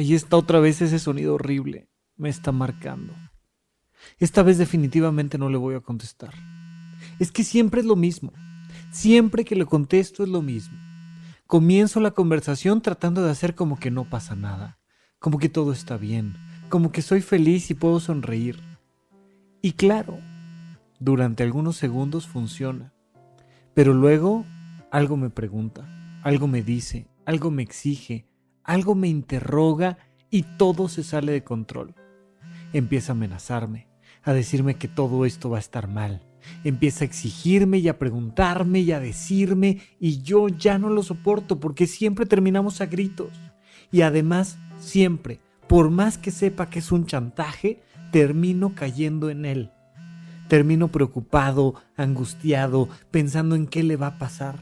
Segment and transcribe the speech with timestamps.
[0.00, 1.90] Ahí está otra vez ese sonido horrible.
[2.16, 3.14] Me está marcando.
[4.18, 6.32] Esta vez definitivamente no le voy a contestar.
[7.18, 8.32] Es que siempre es lo mismo.
[8.90, 10.78] Siempre que le contesto es lo mismo.
[11.46, 14.78] Comienzo la conversación tratando de hacer como que no pasa nada,
[15.18, 16.34] como que todo está bien,
[16.70, 18.58] como que soy feliz y puedo sonreír.
[19.60, 20.18] Y claro,
[20.98, 22.94] durante algunos segundos funciona.
[23.74, 24.46] Pero luego
[24.90, 25.86] algo me pregunta,
[26.22, 28.29] algo me dice, algo me exige,
[28.70, 29.98] algo me interroga
[30.30, 31.96] y todo se sale de control.
[32.72, 33.88] Empieza a amenazarme,
[34.22, 36.22] a decirme que todo esto va a estar mal.
[36.62, 41.58] Empieza a exigirme y a preguntarme y a decirme y yo ya no lo soporto
[41.58, 43.32] porque siempre terminamos a gritos.
[43.90, 49.72] Y además, siempre, por más que sepa que es un chantaje, termino cayendo en él.
[50.46, 54.60] Termino preocupado, angustiado, pensando en qué le va a pasar.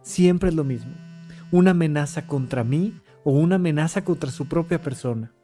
[0.00, 0.94] Siempre es lo mismo.
[1.50, 2.94] Una amenaza contra mí
[3.28, 5.34] o una amenaza contra su propia persona.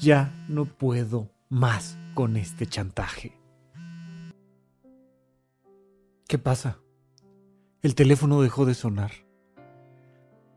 [0.00, 3.38] Ya no puedo más con este chantaje.
[6.26, 6.80] ¿Qué pasa?
[7.82, 9.10] El teléfono dejó de sonar.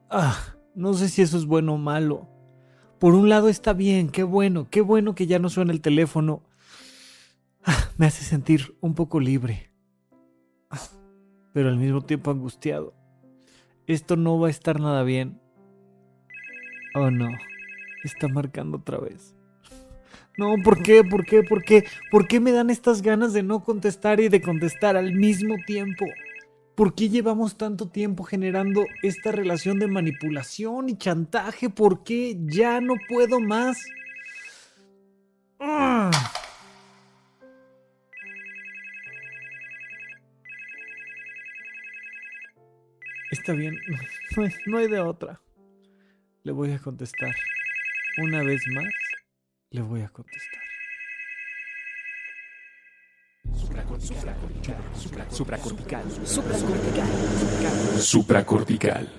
[0.09, 2.29] Ah, no sé si eso es bueno o malo.
[2.99, 6.43] Por un lado está bien, qué bueno, qué bueno que ya no suena el teléfono.
[7.65, 9.73] Ah, me hace sentir un poco libre.
[10.69, 10.79] Ah,
[11.51, 12.93] pero al mismo tiempo angustiado.
[13.87, 15.41] Esto no va a estar nada bien.
[16.95, 17.29] Oh no,
[18.03, 19.35] está marcando otra vez.
[20.37, 21.03] No, ¿por qué?
[21.03, 21.43] ¿Por qué?
[21.43, 21.85] ¿Por qué?
[22.09, 26.05] ¿Por qué me dan estas ganas de no contestar y de contestar al mismo tiempo?
[26.75, 31.69] ¿Por qué llevamos tanto tiempo generando esta relación de manipulación y chantaje?
[31.69, 33.85] ¿Por qué ya no puedo más?
[43.29, 43.75] Está bien,
[44.67, 45.41] no hay de otra.
[46.43, 47.35] Le voy a contestar.
[48.17, 48.85] Una vez más,
[49.71, 50.61] le voy a contestar.
[53.53, 54.75] Supracortical.
[55.29, 56.03] Supracortical.
[57.99, 59.09] Supracortical.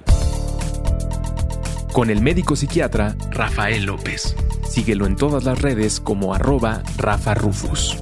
[1.92, 4.34] Con el médico psiquiatra Rafael López.
[4.66, 8.00] Síguelo en todas las redes como arroba Rafa Rufus.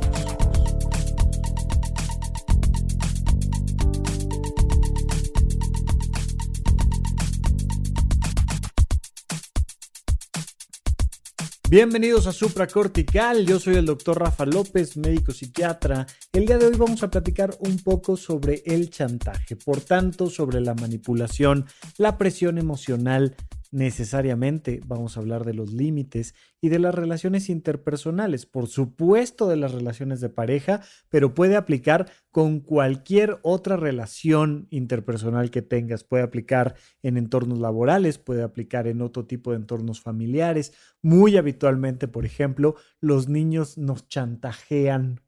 [11.71, 16.07] Bienvenidos a Supracortical, yo soy el doctor Rafa López, médico psiquiatra.
[16.33, 20.63] El día de hoy vamos a platicar un poco sobre el chantaje, por tanto sobre
[20.63, 21.67] la manipulación,
[21.99, 23.37] la presión emocional,
[23.71, 29.57] necesariamente vamos a hablar de los límites y de las relaciones interpersonales, por supuesto de
[29.57, 36.23] las relaciones de pareja, pero puede aplicar con cualquier otra relación interpersonal que tengas, puede
[36.23, 40.73] aplicar en entornos laborales, puede aplicar en otro tipo de entornos familiares.
[41.03, 45.21] Muy habitualmente, por ejemplo, los niños nos chantajean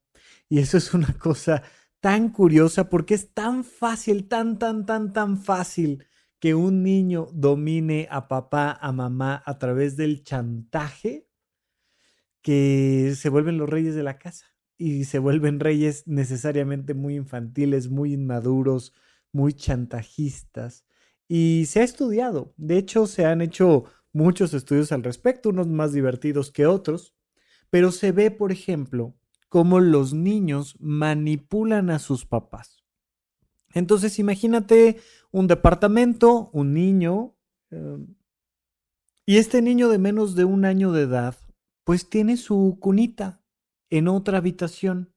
[0.49, 1.63] y eso es una cosa
[2.01, 6.05] tan curiosa porque es tan fácil, tan, tan, tan, tan fácil
[6.41, 11.29] que un niño domine a papá, a mamá a través del chantaje,
[12.43, 14.47] que se vuelven los reyes de la casa
[14.79, 18.95] y se vuelven reyes necesariamente muy infantiles, muy inmaduros,
[19.31, 20.87] muy chantajistas.
[21.29, 25.93] Y se ha estudiado, de hecho se han hecho muchos estudios al respecto, unos más
[25.93, 27.15] divertidos que otros,
[27.69, 29.15] pero se ve, por ejemplo,
[29.51, 32.80] cómo los niños manipulan a sus papás.
[33.73, 34.99] Entonces imagínate
[35.31, 37.37] un departamento, un niño,
[37.71, 38.15] em,
[39.27, 41.37] y este niño de menos de un año de edad,
[41.85, 43.43] pues tiene su cunita
[43.89, 45.13] en otra habitación.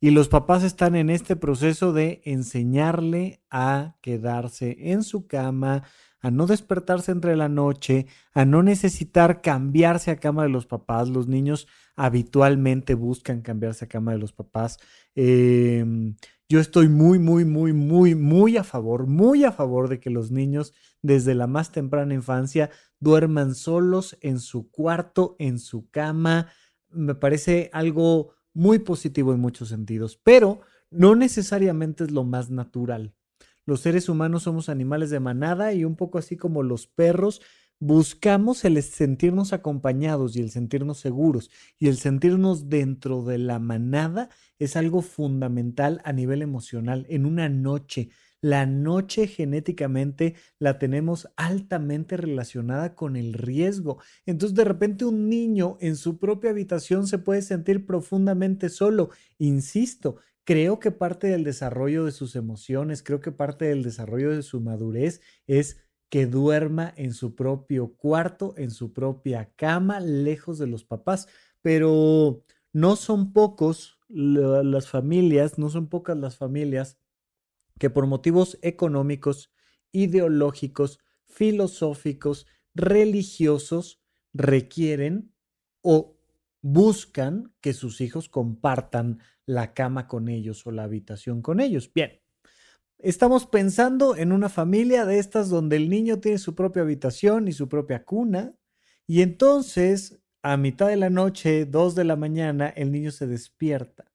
[0.00, 5.84] Y los papás están en este proceso de enseñarle a quedarse en su cama,
[6.20, 11.08] a no despertarse entre la noche, a no necesitar cambiarse a cama de los papás.
[11.08, 14.78] Los niños habitualmente buscan cambiarse a cama de los papás.
[15.14, 16.16] Em,
[16.48, 20.30] yo estoy muy, muy, muy, muy, muy a favor, muy a favor de que los
[20.30, 22.70] niños desde la más temprana infancia
[23.00, 26.48] duerman solos en su cuarto, en su cama.
[26.90, 33.14] Me parece algo muy positivo en muchos sentidos, pero no necesariamente es lo más natural.
[33.64, 37.40] Los seres humanos somos animales de manada y un poco así como los perros,
[37.84, 41.50] buscamos el sentirnos acompañados y el sentirnos seguros
[41.80, 44.28] y el sentirnos dentro de la manada
[44.60, 48.10] es algo fundamental a nivel emocional en una noche.
[48.40, 53.98] La noche genéticamente la tenemos altamente relacionada con el riesgo.
[54.26, 59.10] Entonces de repente un niño en su propia habitación se puede sentir profundamente solo.
[59.38, 64.42] Insisto, creo que parte del desarrollo de sus emociones, creo que parte del desarrollo de
[64.42, 65.78] su madurez es
[66.12, 71.26] que duerma en su propio cuarto, en su propia cama, lejos de los papás.
[71.62, 72.44] Pero
[72.74, 76.98] no son pocos las familias, no son pocas las familias
[77.78, 79.54] que por motivos económicos,
[79.90, 84.02] ideológicos, filosóficos, religiosos,
[84.34, 85.32] requieren
[85.80, 86.18] o
[86.60, 91.90] buscan que sus hijos compartan la cama con ellos o la habitación con ellos.
[91.90, 92.21] Bien,
[93.02, 97.52] estamos pensando en una familia de estas donde el niño tiene su propia habitación y
[97.52, 98.54] su propia cuna
[99.06, 104.10] y entonces a mitad de la noche, dos de la mañana, el niño se despierta.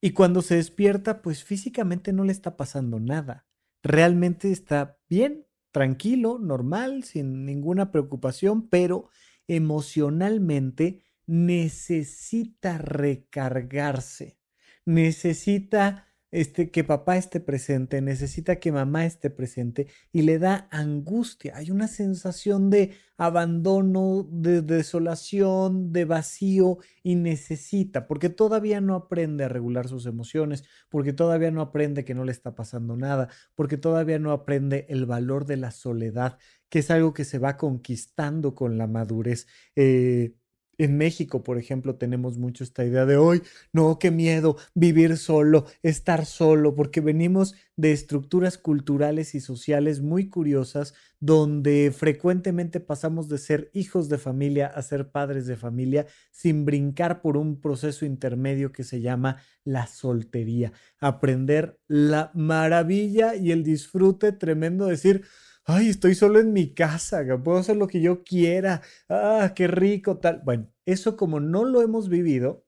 [0.00, 3.46] Y cuando se despierta, pues físicamente no le está pasando nada.
[3.82, 9.10] Realmente está bien, tranquilo, normal, sin ninguna preocupación, pero
[9.46, 14.38] emocionalmente necesita recargarse,
[14.86, 21.56] necesita este, que papá esté presente, necesita que mamá esté presente y le da angustia.
[21.56, 29.44] Hay una sensación de abandono, de desolación, de vacío y necesita, porque todavía no aprende
[29.44, 33.76] a regular sus emociones, porque todavía no aprende que no le está pasando nada, porque
[33.76, 36.38] todavía no aprende el valor de la soledad,
[36.68, 39.46] que es algo que se va conquistando con la madurez.
[39.76, 40.34] Eh,
[40.80, 45.66] en México, por ejemplo, tenemos mucho esta idea de hoy, no, qué miedo vivir solo,
[45.82, 53.36] estar solo, porque venimos de estructuras culturales y sociales muy curiosas donde frecuentemente pasamos de
[53.36, 58.72] ser hijos de familia a ser padres de familia sin brincar por un proceso intermedio
[58.72, 65.24] que se llama la soltería, aprender la maravilla y el disfrute tremendo de decir,
[65.70, 70.18] ay, estoy solo en mi casa, puedo hacer lo que yo quiera, ah, qué rico,
[70.18, 70.42] tal.
[70.44, 72.66] Bueno, eso como no lo hemos vivido,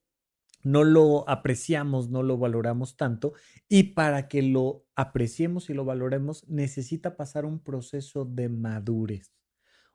[0.62, 3.34] no lo apreciamos, no lo valoramos tanto
[3.68, 9.32] y para que lo apreciemos y lo valoremos necesita pasar un proceso de madurez.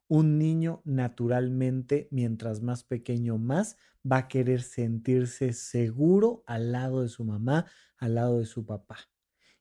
[0.10, 3.78] Un niño naturalmente, mientras más pequeño más,
[4.10, 7.66] va a querer sentirse seguro al lado de su mamá,
[7.98, 8.98] al lado de su papá.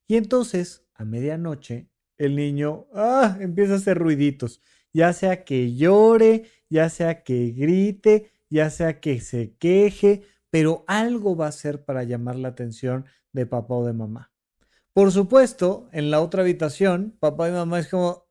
[0.06, 4.60] Y entonces, a medianoche, el niño ah, empieza a hacer ruiditos,
[4.92, 11.36] ya sea que llore, ya sea que grite, ya sea que se queje, pero algo
[11.36, 14.32] va a hacer para llamar la atención de papá o de mamá.
[14.92, 18.26] Por supuesto, en la otra habitación, papá y mamá es como,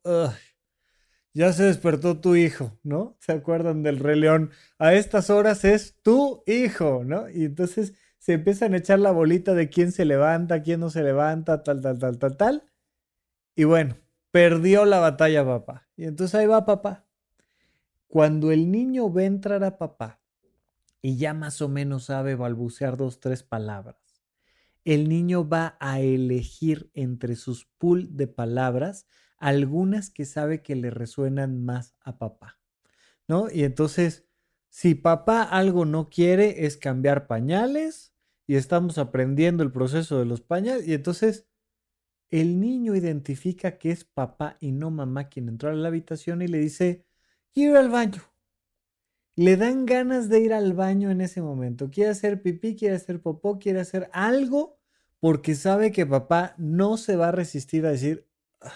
[1.36, 3.18] ya se despertó tu hijo, ¿no?
[3.20, 4.52] ¿Se acuerdan del Rey León?
[4.80, 7.30] A estas horas es tu hijo, ¿no?
[7.30, 11.04] Y entonces se empiezan a echar la bolita de quién se levanta, quién no se
[11.04, 12.64] levanta, tal, tal, tal, tal, tal.
[13.56, 13.98] Y bueno,
[14.32, 15.88] perdió la batalla papá.
[15.96, 17.06] Y entonces ahí va papá.
[18.08, 20.22] Cuando el niño ve entrar a papá
[21.02, 23.98] y ya más o menos sabe balbucear dos, tres palabras,
[24.84, 29.08] el niño va a elegir entre sus pool de palabras
[29.38, 32.60] algunas que sabe que le resuenan más a papá.
[33.28, 33.48] ¿No?
[33.52, 34.26] Y entonces,
[34.70, 38.14] si papá algo no quiere es cambiar pañales
[38.48, 41.48] y estamos aprendiendo el proceso de los pañales y entonces
[42.32, 46.48] el niño identifica que es papá y no mamá quien entró a la habitación y
[46.48, 47.06] le dice,
[47.54, 48.22] ir al baño.
[49.36, 51.90] Le dan ganas de ir al baño en ese momento.
[51.92, 54.78] Quiere hacer pipí, quiere hacer popó, quiere hacer algo
[55.20, 58.28] porque sabe que papá no se va a resistir a decir,
[58.62, 58.72] ah,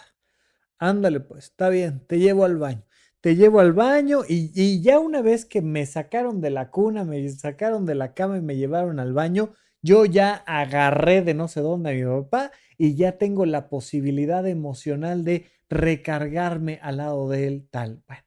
[0.78, 2.84] ándale pues, está bien, te llevo al baño.
[3.22, 7.04] Te llevo al baño y, y ya una vez que me sacaron de la cuna,
[7.04, 11.48] me sacaron de la cama y me llevaron al baño, yo ya agarré de no
[11.48, 17.30] sé dónde a mi papá y ya tengo la posibilidad emocional de recargarme al lado
[17.30, 18.04] de él, tal.
[18.08, 18.24] Bueno,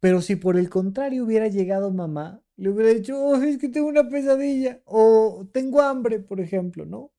[0.00, 3.88] pero si por el contrario hubiera llegado mamá, le hubiera dicho, oh, es que tengo
[3.88, 7.12] una pesadilla o tengo hambre, por ejemplo, ¿no?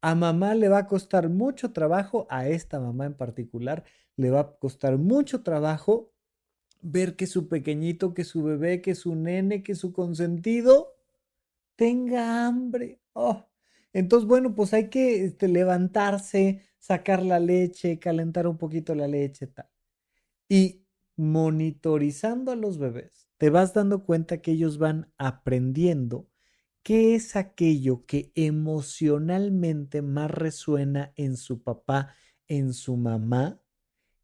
[0.00, 3.84] A mamá le va a costar mucho trabajo, a esta mamá en particular,
[4.16, 6.12] le va a costar mucho trabajo
[6.80, 10.94] ver que su pequeñito, que su bebé, que su nene, que su consentido
[11.76, 13.00] tenga hambre.
[13.12, 13.46] Oh.
[13.92, 19.46] Entonces, bueno, pues hay que este, levantarse, sacar la leche, calentar un poquito la leche,
[19.48, 19.68] tal.
[20.48, 20.86] Y
[21.16, 26.28] monitorizando a los bebés, te vas dando cuenta que ellos van aprendiendo
[26.82, 32.14] qué es aquello que emocionalmente más resuena en su papá,
[32.48, 33.60] en su mamá,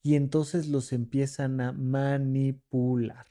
[0.02, 3.26] y entonces los empiezan a manipular.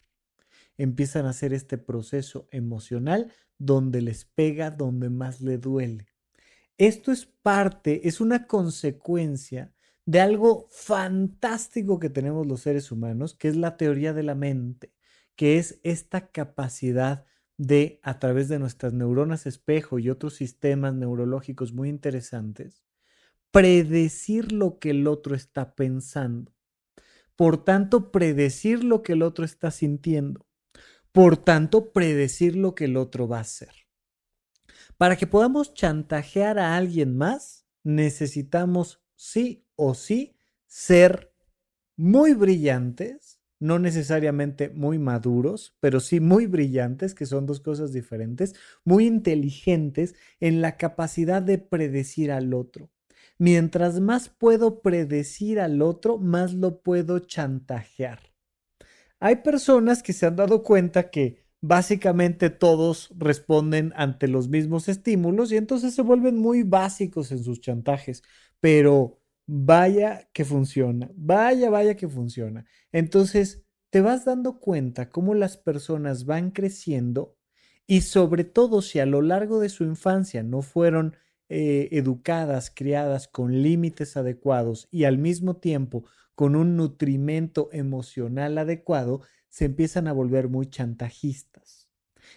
[0.78, 6.08] Empiezan a hacer este proceso emocional donde les pega, donde más le duele.
[6.78, 9.74] Esto es parte, es una consecuencia
[10.06, 14.94] de algo fantástico que tenemos los seres humanos, que es la teoría de la mente,
[15.36, 17.26] que es esta capacidad
[17.58, 22.84] de, a través de nuestras neuronas espejo y otros sistemas neurológicos muy interesantes,
[23.52, 26.54] predecir lo que el otro está pensando.
[27.36, 30.48] por tanto, predecir lo que el otro está sintiendo,
[31.18, 33.72] por tanto, predecir lo que el otro va a hacer.
[34.98, 40.36] Para que podamos chantajear a alguien más, necesitamos sí o sí
[40.68, 41.34] ser
[41.96, 48.54] muy brillantes, no necesariamente muy maduros, pero sí muy brillantes, que son dos cosas diferentes,
[48.86, 52.92] muy inteligentes en la capacidad de predecir al otro.
[53.40, 58.37] Mientras más puedo predecir al otro, más lo puedo chantajear.
[59.20, 65.52] Hay personas que se han dado cuenta que básicamente todos responden ante los mismos estímulos
[65.52, 68.22] y entonces se vuelven muy básicos en sus chantajes,
[68.60, 72.66] pero vaya que funciona, vaya, vaya que funciona.
[72.92, 77.38] Entonces, te vas dando cuenta cómo las personas van creciendo
[77.88, 81.16] y sobre todo si a lo largo de su infancia no fueron
[81.50, 86.04] eh, educadas, criadas con límites adecuados y al mismo tiempo
[86.38, 91.90] con un nutrimento emocional adecuado, se empiezan a volver muy chantajistas.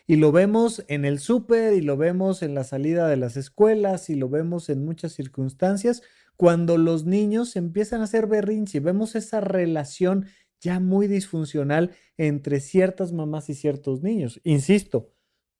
[0.06, 4.08] Y lo vemos en el súper y lo vemos en la salida de las escuelas
[4.08, 6.02] y lo vemos en muchas circunstancias
[6.36, 10.26] cuando los niños empiezan a hacer berrinche vemos esa relación
[10.60, 14.40] ya muy disfuncional entre ciertas mamás y ciertos niños.
[14.44, 15.10] Insisto,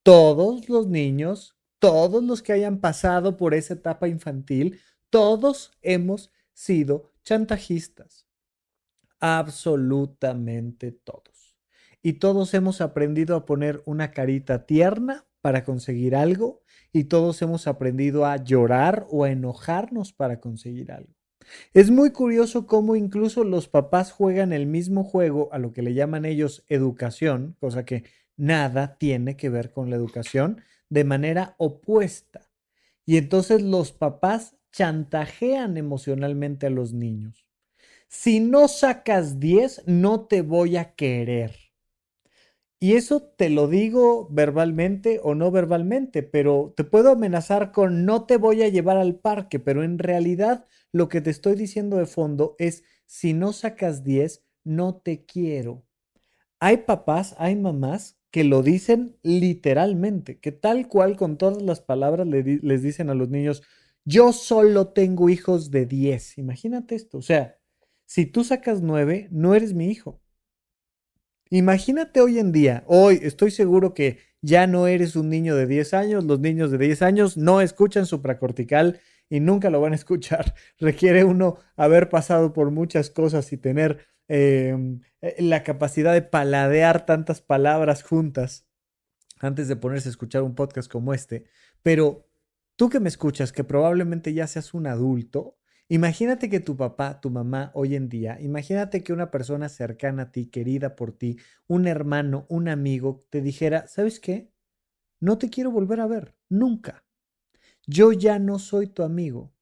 [0.03, 7.11] todos los niños todos los que hayan pasado por esa etapa infantil, todos hemos sido
[7.25, 8.27] chantajistas.
[9.21, 11.59] Absolutamente todos.
[12.03, 16.63] Y todos hemos aprendido a poner una carita tierna para conseguir algo
[16.93, 21.15] y todos hemos aprendido a llorar o a enojarnos para conseguir algo.
[21.75, 25.95] Es muy curioso cómo incluso los papás juegan el mismo juego a lo que le
[25.95, 28.05] llaman ellos educación, cosa que
[28.37, 32.51] nada tiene que ver con la educación, de manera opuesta.
[33.05, 37.50] Y entonces los papás chantajean emocionalmente a los niños.
[38.13, 41.55] Si no sacas 10, no te voy a querer.
[42.81, 48.25] Y eso te lo digo verbalmente o no verbalmente, pero te puedo amenazar con no
[48.25, 52.07] te voy a llevar al parque, pero en realidad lo que te estoy diciendo de
[52.07, 55.85] fondo es, si no sacas 10, no te quiero.
[56.59, 62.27] Hay papás, hay mamás que lo dicen literalmente, que tal cual con todas las palabras
[62.27, 63.63] les dicen a los niños,
[64.05, 66.39] yo solo tengo hijos de 10.
[66.39, 67.60] Imagínate esto, o sea,
[68.11, 70.21] si tú sacas 9, no eres mi hijo.
[71.51, 75.95] Imagínate hoy en día, hoy estoy seguro que ya no eres un niño de 10
[75.95, 80.55] años, los niños de 10 años no escuchan supracortical y nunca lo van a escuchar.
[80.79, 87.05] Requiere uno haber pasado por muchas cosas y tener Em, eh, la capacidad de paladear
[87.05, 88.65] tantas palabras juntas
[89.41, 91.47] antes de ponerse a escuchar un podcast como este.
[91.83, 92.29] Pero
[92.77, 95.59] tú que me escuchas, que probablemente ya seas un adulto,
[95.91, 100.33] imagínate que tu papá, tu mamá hoy en día, imagínate que una persona cercana a
[100.33, 104.51] ti, querida por ti, un hermano, un amigo, te dijera, ¿sabes qué?
[105.21, 107.05] No te quiero volver a ver, nunca.
[107.87, 109.53] Yo ya no soy tu amigo.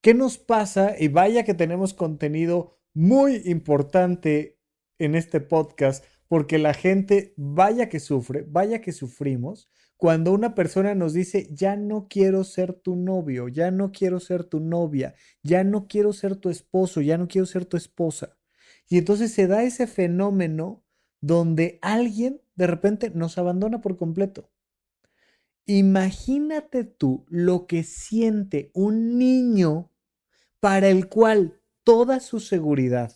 [0.00, 0.96] ¿Qué nos pasa?
[0.98, 4.58] Y vaya que tenemos contenido muy importante
[4.98, 10.94] en este podcast porque la gente, vaya que sufre, vaya que sufrimos, cuando una persona
[10.94, 15.62] nos dice, ya no quiero ser tu novio, ya no quiero ser tu novia, ya
[15.64, 18.36] no quiero ser tu esposo, ya no quiero ser tu esposa.
[18.88, 20.84] Y entonces se da ese fenómeno
[21.20, 24.50] donde alguien de repente nos abandona por completo.
[25.66, 29.92] Imagínate tú lo que siente un niño
[30.58, 33.12] para el cual toda su seguridad,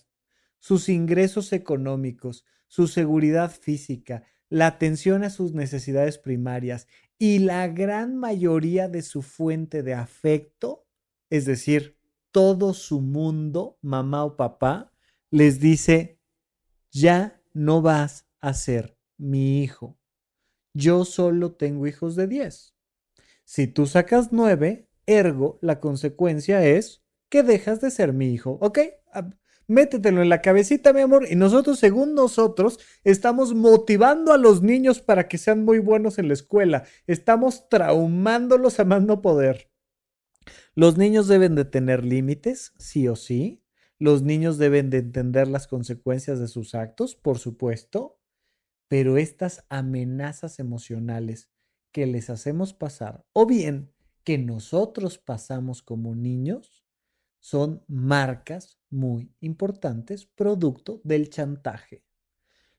[0.60, 6.86] sus ingresos económicos, su seguridad física, la atención a sus necesidades primarias
[7.18, 10.86] y la gran mayoría de su fuente de afecto,
[11.30, 11.98] es decir,
[12.30, 14.92] todo su mundo, mamá o papá,
[15.30, 16.20] les dice,
[16.90, 19.98] ya no vas a ser mi hijo.
[20.74, 22.74] Yo solo tengo hijos de 10.
[23.44, 28.80] Si tú sacas 9, ergo, la consecuencia es que dejas de ser mi hijo, ¿ok?
[29.68, 35.00] Métetelo en la cabecita, mi amor, y nosotros, según nosotros, estamos motivando a los niños
[35.00, 36.84] para que sean muy buenos en la escuela.
[37.06, 39.70] Estamos traumándolos a más no poder.
[40.76, 43.64] Los niños deben de tener límites, sí o sí.
[43.98, 48.20] Los niños deben de entender las consecuencias de sus actos, por supuesto.
[48.88, 51.50] Pero estas amenazas emocionales
[51.90, 53.90] que les hacemos pasar, o bien
[54.22, 56.85] que nosotros pasamos como niños,
[57.46, 62.02] son marcas muy importantes producto del chantaje.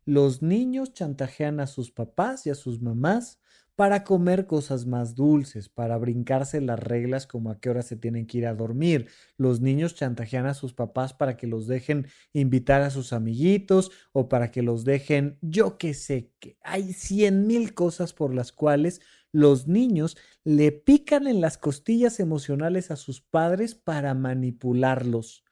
[0.03, 3.39] Los niños chantajean a sus papás y a sus mamás
[3.77, 8.25] para comer cosas más dulces, para brincarse las reglas como a qué hora se tienen
[8.25, 9.07] que ir a dormir.
[9.37, 14.29] Los niños chantajean a sus papás para que los dejen invitar a sus amiguitos o
[14.29, 18.99] para que los dejen, yo qué sé, que hay cien mil cosas por las cuales
[19.31, 25.43] los niños le pican en las costillas emocionales a sus padres para manipularlos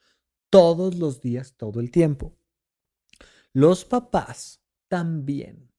[0.49, 2.35] todos los días, todo el tiempo.
[3.53, 5.74] Los papás también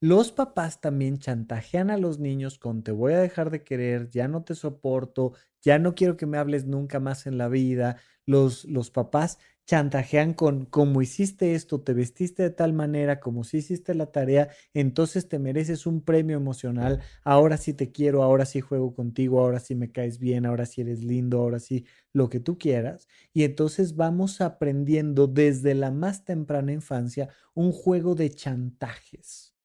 [0.00, 4.28] los papás también chantajean a los niños con te voy a dejar de querer, ya
[4.28, 7.96] no te soporto, ya no quiero que me hables nunca más en la vida.
[8.24, 13.58] Los, los papás chantajean con como hiciste esto, te vestiste de tal manera, como si
[13.58, 18.60] hiciste la tarea, entonces te mereces un premio emocional, ahora sí te quiero, ahora sí
[18.60, 22.40] juego contigo, ahora sí me caes bien, ahora sí eres lindo, ahora sí lo que
[22.40, 23.08] tú quieras.
[23.34, 29.57] Y entonces vamos aprendiendo desde la más temprana infancia un juego de chantajes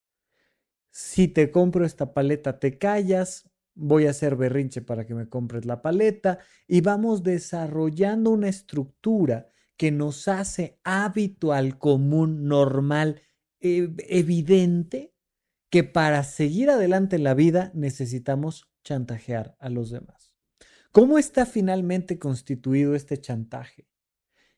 [0.94, 5.66] si te compro esta paleta te callas, voy a hacer berrinche para que me compres
[5.66, 13.22] la paleta y vamos desarrollando una estructura que nos hace habitual, común, normal,
[13.60, 15.16] e, evidente,
[15.72, 20.36] que para seguir adelante en la vida necesitamos chantajear a los demás.
[20.92, 23.88] ¿Cómo está finalmente constituido este chantaje?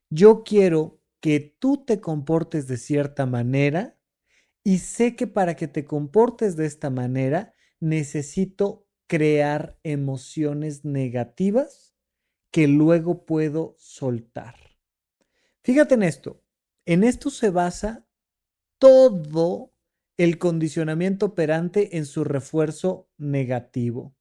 [0.09, 3.94] Yo quiero que tú te comportes de cierta manera
[4.65, 11.95] y sé que para que te comportes de esta manera necesito crear emociones negativas
[12.51, 14.55] que luego puedo soltar.
[15.63, 16.41] Fíjate en esto.
[16.87, 18.07] En esto se basa
[18.79, 19.71] todo
[20.17, 24.14] el condicionamiento operante en su refuerzo negativo.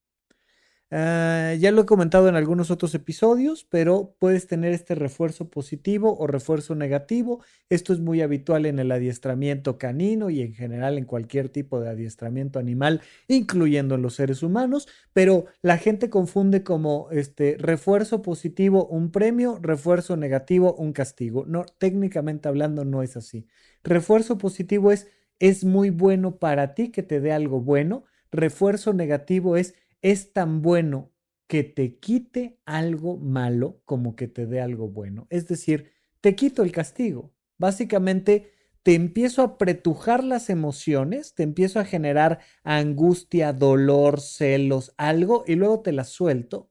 [0.96, 6.16] Ah, ya lo he comentado en algunos otros episodios, pero puedes tener este refuerzo positivo
[6.16, 7.42] o refuerzo negativo.
[7.68, 11.88] Esto es muy habitual en el adiestramiento canino y en general en cualquier tipo de
[11.88, 18.86] adiestramiento animal, incluyendo en los seres humanos, pero la gente confunde como este refuerzo positivo
[18.86, 21.44] un premio, refuerzo negativo un castigo.
[21.44, 23.48] No, técnicamente hablando no es así.
[23.82, 25.08] Refuerzo positivo es
[25.40, 28.04] es muy bueno para ti que te dé algo bueno.
[28.30, 31.12] Refuerzo negativo es es tan bueno
[31.46, 35.26] que te quite algo malo como que te dé algo bueno.
[35.30, 37.32] Es decir, te quito el castigo.
[37.56, 45.42] Básicamente, te empiezo a pretujar las emociones, te empiezo a generar angustia, dolor, celos, algo,
[45.46, 46.70] y luego te las suelto.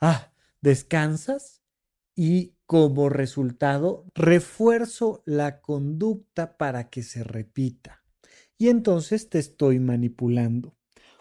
[0.00, 1.62] Ah, descansas
[2.16, 8.04] y como resultado refuerzo la conducta para que se repita.
[8.56, 10.79] Y entonces te estoy manipulando.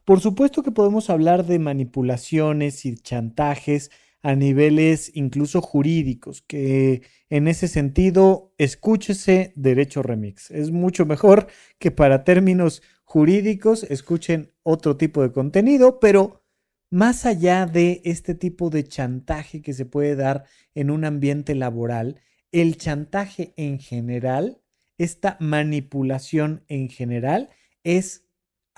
[0.10, 3.91] Por supuesto que podemos hablar de manipulaciones y chantajes
[4.24, 10.50] a niveles incluso jurídicos, que en ese sentido, escúchese Derecho Remix.
[10.50, 11.45] Es mucho mejor
[11.78, 16.43] que para términos jurídicos escuchen otro tipo de contenido, pero
[16.89, 22.19] más allá de este tipo de chantaje que se puede dar en un ambiente laboral,
[22.52, 24.60] el chantaje en general,
[24.98, 27.52] esta manipulación en general,
[27.84, 28.29] es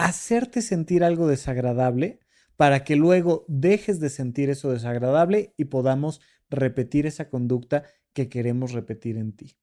[0.06, 2.20] hacerte sentir algo desagradable
[2.58, 7.84] para que luego dejes de sentir eso desagradable y podamos repetir esa conducta
[8.14, 9.56] que queremos repetir en ti.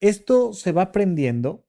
[0.00, 1.66] Esto se va aprendiendo.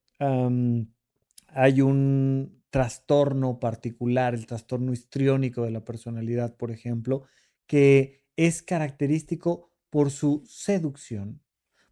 [1.47, 7.24] hay un trastorno particular, el trastorno histriónico de la personalidad, por ejemplo,
[7.67, 11.41] que es característico por su seducción,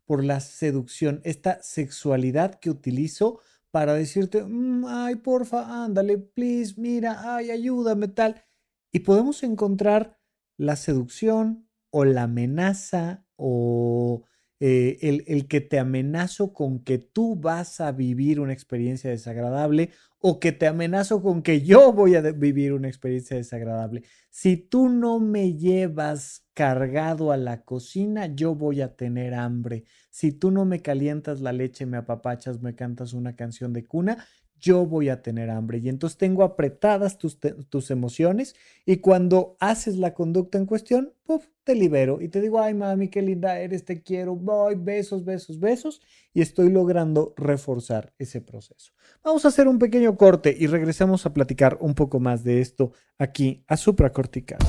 [0.05, 7.36] por la seducción, esta sexualidad que utilizo para decirte, mm, ay, porfa, ándale, please, mira,
[7.36, 8.43] ay, ayúdame, tal.
[8.91, 10.17] Y podemos encontrar
[10.58, 14.23] la seducción o la amenaza o
[14.60, 19.91] eh, el, el, que te amenazo con que tú vas a vivir una experiencia desagradable
[20.19, 24.03] o que te amenazo con que yo voy a vivir una experiencia desagradable.
[24.29, 29.85] Si tú no me llevas cargado a la cocina, yo voy a tener hambre.
[30.09, 34.27] Si tú no me calientas la leche, me apapachas, me cantas una canción de cuna,
[34.59, 35.77] yo voy a tener hambre.
[35.77, 41.45] Y entonces tengo apretadas tus, tus emociones y cuando haces la conducta en cuestión, puff,
[41.63, 45.61] te libero y te digo, ay mami, qué linda eres, te quiero, voy, besos, besos,
[45.61, 46.01] besos.
[46.33, 48.91] Y estoy logrando reforzar ese proceso.
[49.23, 52.91] Vamos a hacer un pequeño corte y regresamos a platicar un poco más de esto
[53.17, 54.59] aquí a supracortical.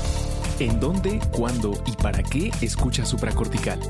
[0.61, 3.81] ¿En dónde, cuándo y para qué escucha supracortical?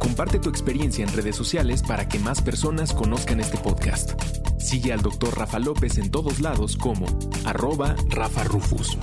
[0.00, 4.20] Comparte tu experiencia en redes sociales para que más personas conozcan este podcast.
[4.58, 5.38] Sigue al Dr.
[5.38, 7.06] Rafa López en todos lados como
[7.44, 8.98] arroba Rafa Rufus.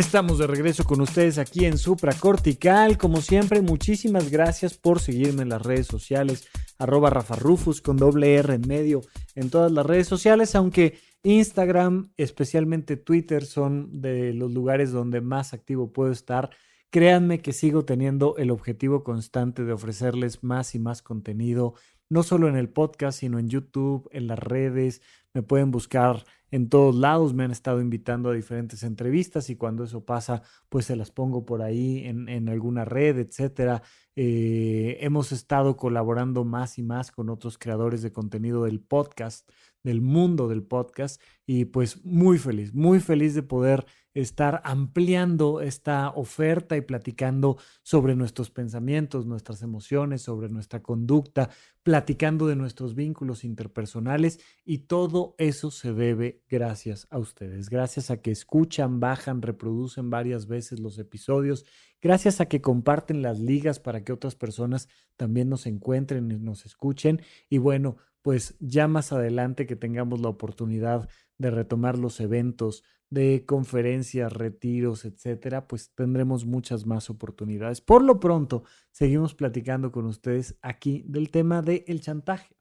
[0.00, 2.96] Estamos de regreso con ustedes aquí en Supra Cortical.
[2.96, 8.34] Como siempre, muchísimas gracias por seguirme en las redes sociales, arroba Rafa Rufus con doble
[8.36, 9.02] R en medio
[9.34, 15.52] en todas las redes sociales, aunque Instagram, especialmente Twitter, son de los lugares donde más
[15.52, 16.48] activo puedo estar.
[16.88, 21.74] Créanme que sigo teniendo el objetivo constante de ofrecerles más y más contenido,
[22.08, 25.02] no solo en el podcast, sino en YouTube, en las redes.
[25.34, 29.84] Me pueden buscar en todos lados, me han estado invitando a diferentes entrevistas y cuando
[29.84, 33.82] eso pasa, pues se las pongo por ahí en, alguna red, etcétera.
[34.16, 39.48] Eh, hemos estado colaborando más y más con otros creadores de contenido del podcast,
[39.82, 46.10] del mundo del podcast, y pues muy feliz, muy feliz de poder estar ampliando esta
[46.10, 51.50] oferta y platicando sobre nuestros pensamientos, nuestras emociones, sobre nuestra conducta,
[51.82, 58.18] platicando de nuestros vínculos interpersonales y todo eso se debe gracias a ustedes, gracias a
[58.20, 61.64] que escuchan, bajan, reproducen varias veces los episodios,
[62.00, 66.66] gracias a que comparten las ligas para que otras personas también nos encuentren y nos
[66.66, 67.22] escuchen.
[67.48, 73.44] Y bueno, pues ya más adelante que tengamos la oportunidad de retomar los eventos, de
[73.44, 77.80] conferencias, retiros, etcétera, pues tendremos muchas más oportunidades.
[77.80, 82.56] Por lo pronto, seguimos platicando con ustedes aquí del tema del chantaje.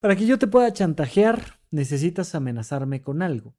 [0.00, 3.56] Para que yo te pueda chantajear, necesitas amenazarme con algo,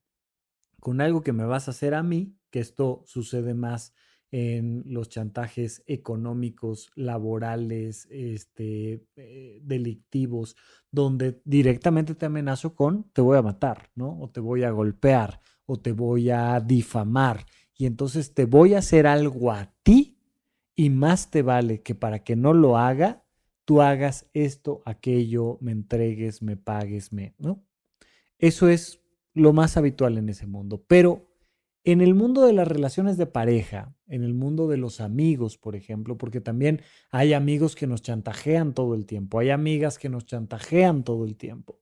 [0.79, 3.93] con algo que me vas a hacer a mí, que esto sucede más
[4.31, 10.55] en los chantajes económicos, laborales, este, eh, delictivos,
[10.91, 14.19] donde directamente te amenazo con te voy a matar, ¿no?
[14.19, 17.45] O te voy a golpear, o te voy a difamar.
[17.75, 20.17] Y entonces te voy a hacer algo a ti
[20.75, 23.23] y más te vale que para que no lo haga,
[23.65, 27.63] tú hagas esto, aquello, me entregues, me pagues, me, ¿no?
[28.39, 29.01] Eso es
[29.33, 30.83] lo más habitual en ese mundo.
[30.87, 31.27] Pero
[31.83, 35.75] en el mundo de las relaciones de pareja, en el mundo de los amigos, por
[35.75, 40.25] ejemplo, porque también hay amigos que nos chantajean todo el tiempo, hay amigas que nos
[40.25, 41.79] chantajean todo el tiempo.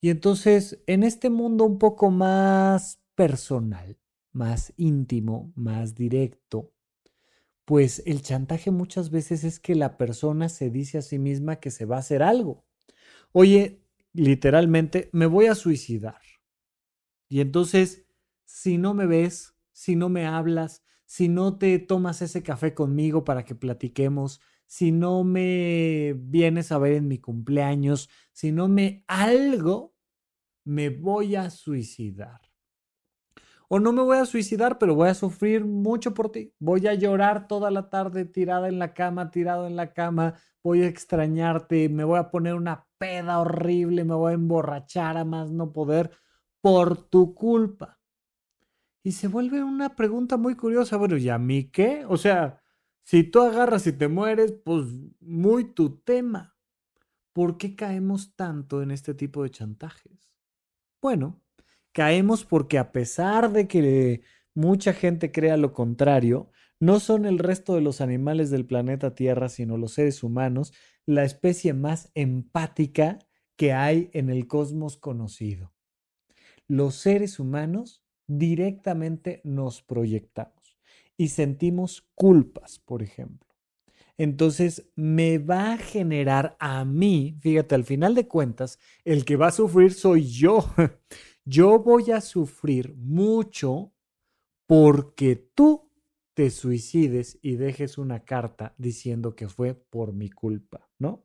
[0.00, 3.98] Y entonces, en este mundo un poco más personal,
[4.32, 6.72] más íntimo, más directo,
[7.64, 11.70] pues el chantaje muchas veces es que la persona se dice a sí misma que
[11.70, 12.64] se va a hacer algo.
[13.32, 13.82] Oye,
[14.12, 16.20] literalmente, me voy a suicidar.
[17.28, 18.06] Y entonces,
[18.44, 23.24] si no me ves, si no me hablas, si no te tomas ese café conmigo
[23.24, 29.04] para que platiquemos, si no me vienes a ver en mi cumpleaños, si no me
[29.06, 29.94] algo,
[30.64, 32.40] me voy a suicidar.
[33.68, 36.52] O no me voy a suicidar, pero voy a sufrir mucho por ti.
[36.60, 40.34] Voy a llorar toda la tarde tirada en la cama, tirado en la cama.
[40.62, 45.24] Voy a extrañarte, me voy a poner una peda horrible, me voy a emborrachar a
[45.24, 46.12] más no poder
[46.60, 47.98] por tu culpa.
[49.02, 50.96] Y se vuelve una pregunta muy curiosa.
[50.96, 52.04] Bueno, ¿y a mí qué?
[52.08, 52.60] O sea,
[53.06, 54.88] si tú agarras y te mueres, pues
[55.20, 56.56] muy tu tema.
[57.32, 60.28] ¿Por qué caemos tanto en este tipo de chantajes?
[61.00, 61.40] Bueno,
[61.92, 64.22] caemos porque a pesar de que
[64.54, 69.48] mucha gente crea lo contrario, no son el resto de los animales del planeta Tierra,
[69.48, 70.72] sino los seres humanos,
[71.06, 73.20] la especie más empática
[73.54, 75.72] que hay en el cosmos conocido.
[76.66, 80.55] Los seres humanos directamente nos proyectamos
[81.16, 83.46] y sentimos culpas, por ejemplo.
[84.18, 89.48] Entonces me va a generar a mí, fíjate, al final de cuentas, el que va
[89.48, 90.64] a sufrir soy yo.
[91.44, 93.92] Yo voy a sufrir mucho
[94.66, 95.90] porque tú
[96.34, 101.24] te suicides y dejes una carta diciendo que fue por mi culpa, ¿no?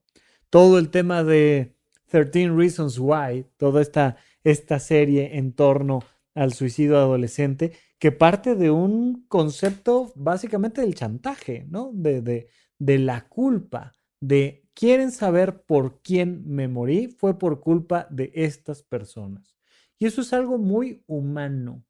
[0.49, 1.75] Todo el tema de
[2.07, 6.01] 13 Reasons Why, toda esta, esta serie en torno
[6.35, 11.91] al suicidio adolescente, que parte de un concepto básicamente del chantaje, ¿no?
[11.93, 18.07] De, de, de la culpa, de quieren saber por quién me morí, fue por culpa
[18.09, 19.55] de estas personas.
[19.99, 21.83] Y eso es algo muy humano.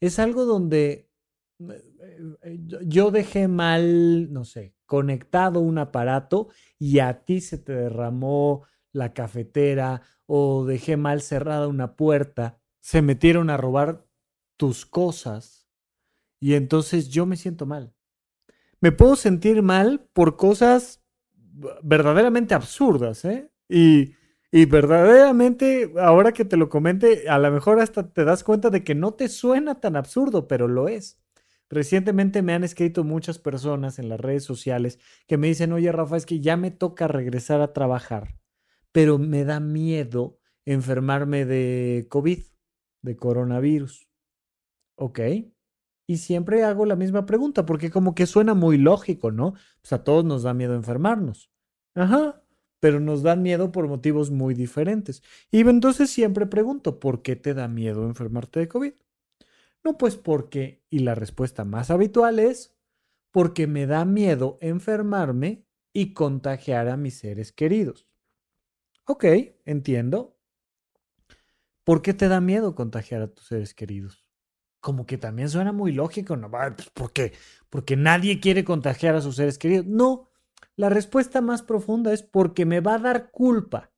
[0.00, 1.10] Es algo donde
[1.60, 1.82] eh,
[2.42, 8.64] eh, yo dejé mal, no sé, conectado un aparato y a ti se te derramó
[8.92, 14.04] la cafetera o dejé mal cerrada una puerta se metieron a robar
[14.58, 15.68] tus cosas
[16.40, 17.94] y entonces yo me siento mal.
[18.80, 21.02] Me puedo sentir mal por cosas
[21.82, 23.50] verdaderamente absurdas, ¿eh?
[23.68, 24.14] Y,
[24.50, 28.82] y verdaderamente, ahora que te lo comente, a lo mejor hasta te das cuenta de
[28.82, 31.22] que no te suena tan absurdo, pero lo es.
[31.70, 36.16] Recientemente me han escrito muchas personas en las redes sociales que me dicen, oye Rafa,
[36.16, 38.34] es que ya me toca regresar a trabajar,
[38.90, 42.51] pero me da miedo enfermarme de COVID
[43.02, 44.08] de coronavirus.
[44.96, 45.20] Ok,
[46.08, 49.54] Y siempre hago la misma pregunta, porque como que suena muy lógico, ¿no?
[49.82, 51.50] Pues a todos nos da miedo enfermarnos.
[51.94, 52.42] Ajá,
[52.80, 55.22] pero nos dan miedo por motivos muy diferentes.
[55.50, 58.94] Y entonces siempre pregunto, ¿por qué te da miedo enfermarte de COVID?
[59.84, 62.74] No, pues porque, y la respuesta más habitual es,
[63.32, 68.06] porque me da miedo enfermarme y contagiar a mis seres queridos.
[69.06, 69.24] Ok,
[69.64, 70.36] entiendo.
[71.84, 74.24] ¿Por qué te da miedo contagiar a tus seres queridos?
[74.80, 76.50] Como que también suena muy lógico, ¿no?
[76.50, 77.32] Pues ¿Por qué?
[77.70, 79.86] Porque nadie quiere contagiar a sus seres queridos.
[79.86, 80.28] No,
[80.76, 83.92] la respuesta más profunda es porque me va a dar culpa.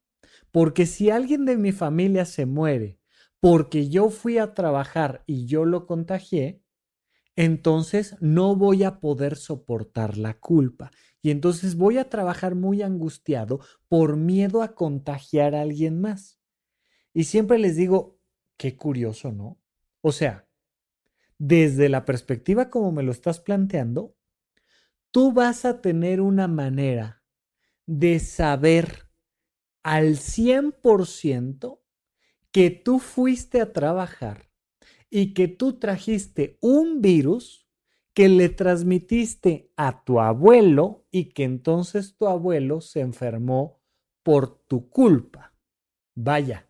[0.51, 3.01] Porque si alguien de mi familia se muere
[3.41, 6.63] porque yo fui a trabajar y yo lo contagié,
[7.37, 10.91] entonces no voy a poder soportar la culpa.
[11.21, 16.39] Y entonces voy a trabajar muy angustiado por miedo a contagiar a alguien más.
[17.15, 18.19] Y siempre les digo,
[18.59, 19.59] qué curioso, ¿no?
[20.03, 20.47] O sea,
[21.39, 24.17] desde la perspectiva como me lo estás planteando,
[25.11, 27.23] tú vas a tener una manera
[27.87, 29.09] de saber
[29.83, 31.81] al 100%
[32.51, 34.51] que tú fuiste a trabajar
[35.11, 37.69] y que tú trajiste un virus
[38.15, 43.81] que le transmitiste a tu abuelo y que entonces tu abuelo se enfermó
[44.23, 45.55] por tu culpa.
[46.15, 46.69] Vaya,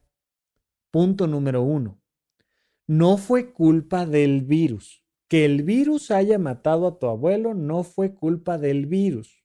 [0.94, 2.00] punto número uno.
[2.86, 5.02] No fue culpa del virus.
[5.26, 9.44] Que el virus haya matado a tu abuelo no fue culpa del virus.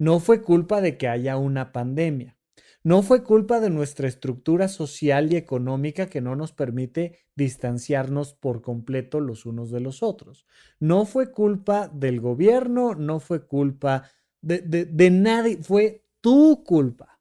[0.00, 2.36] No fue culpa de que haya una pandemia.
[2.82, 8.60] No fue culpa de nuestra estructura social y económica que no nos permite distanciarnos por
[8.60, 10.44] completo los unos de los otros.
[10.80, 14.10] No fue culpa del gobierno, no fue culpa
[14.40, 17.20] de, de, nadie, fue tu culpa.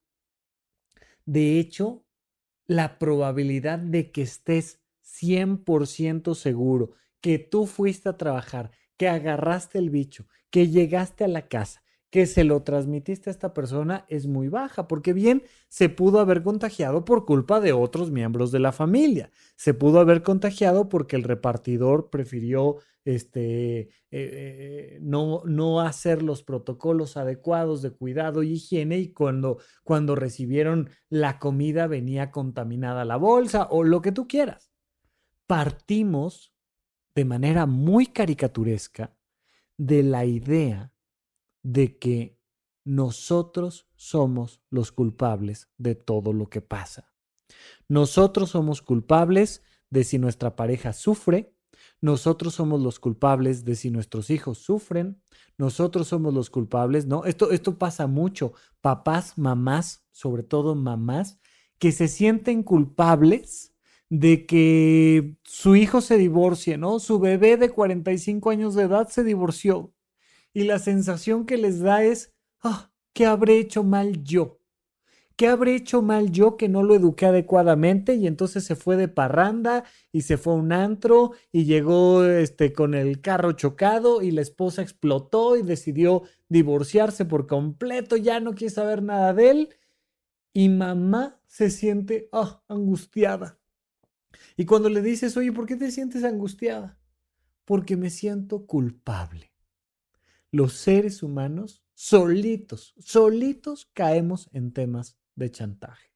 [1.24, 2.03] De hecho,
[2.68, 9.90] la probabilidad de que estés 100% seguro que tú fuiste a trabajar, que agarraste el
[9.90, 11.83] bicho, que llegaste a la casa,
[12.14, 16.44] que se lo transmitiste a esta persona es muy baja, porque bien se pudo haber
[16.44, 21.24] contagiado por culpa de otros miembros de la familia, se pudo haber contagiado porque el
[21.24, 29.00] repartidor prefirió este, eh, eh, no, no hacer los protocolos adecuados de cuidado y higiene
[29.00, 34.70] y cuando, cuando recibieron la comida venía contaminada la bolsa o lo que tú quieras.
[35.48, 36.54] Partimos
[37.16, 39.18] de manera muy caricaturesca
[39.78, 40.93] de la idea
[41.64, 42.38] de que
[42.86, 47.14] nosotros somos los culpables de todo lo que pasa.
[47.88, 51.56] Nosotros somos culpables de si nuestra pareja sufre,
[52.02, 55.22] nosotros somos los culpables de si nuestros hijos sufren,
[55.58, 57.26] nosotros somos los culpables, ¿no?
[57.26, 61.40] Esto, esto pasa mucho, papás, mamás, sobre todo mamás,
[61.80, 63.74] que se sienten culpables
[64.10, 67.00] de que su hijo se divorcie, ¿no?
[67.00, 69.94] Su bebé de 45 años de edad se divorció
[70.54, 74.60] y la sensación que les da es, ah, ¿qué habré hecho mal yo?
[75.36, 78.14] ¿Qué habré hecho mal yo que no lo eduqué adecuadamente?
[78.14, 82.72] Y entonces se fue de parranda y se fue a un antro y llegó este,
[82.72, 88.54] con el carro chocado y la esposa explotó y decidió divorciarse por completo, ya no
[88.54, 89.70] quiere saber nada de él.
[90.54, 93.58] Y mamá se siente ah, angustiada.
[94.56, 97.00] Y cuando le dices, oye, ¿por qué te sientes angustiada?
[97.66, 99.53] Porque me siento culpable
[100.54, 106.14] los seres humanos solitos, solitos caemos en temas de chantaje,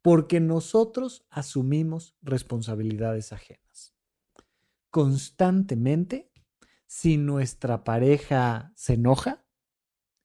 [0.00, 3.96] porque nosotros asumimos responsabilidades ajenas.
[4.90, 6.30] Constantemente,
[6.86, 9.44] si nuestra pareja se enoja,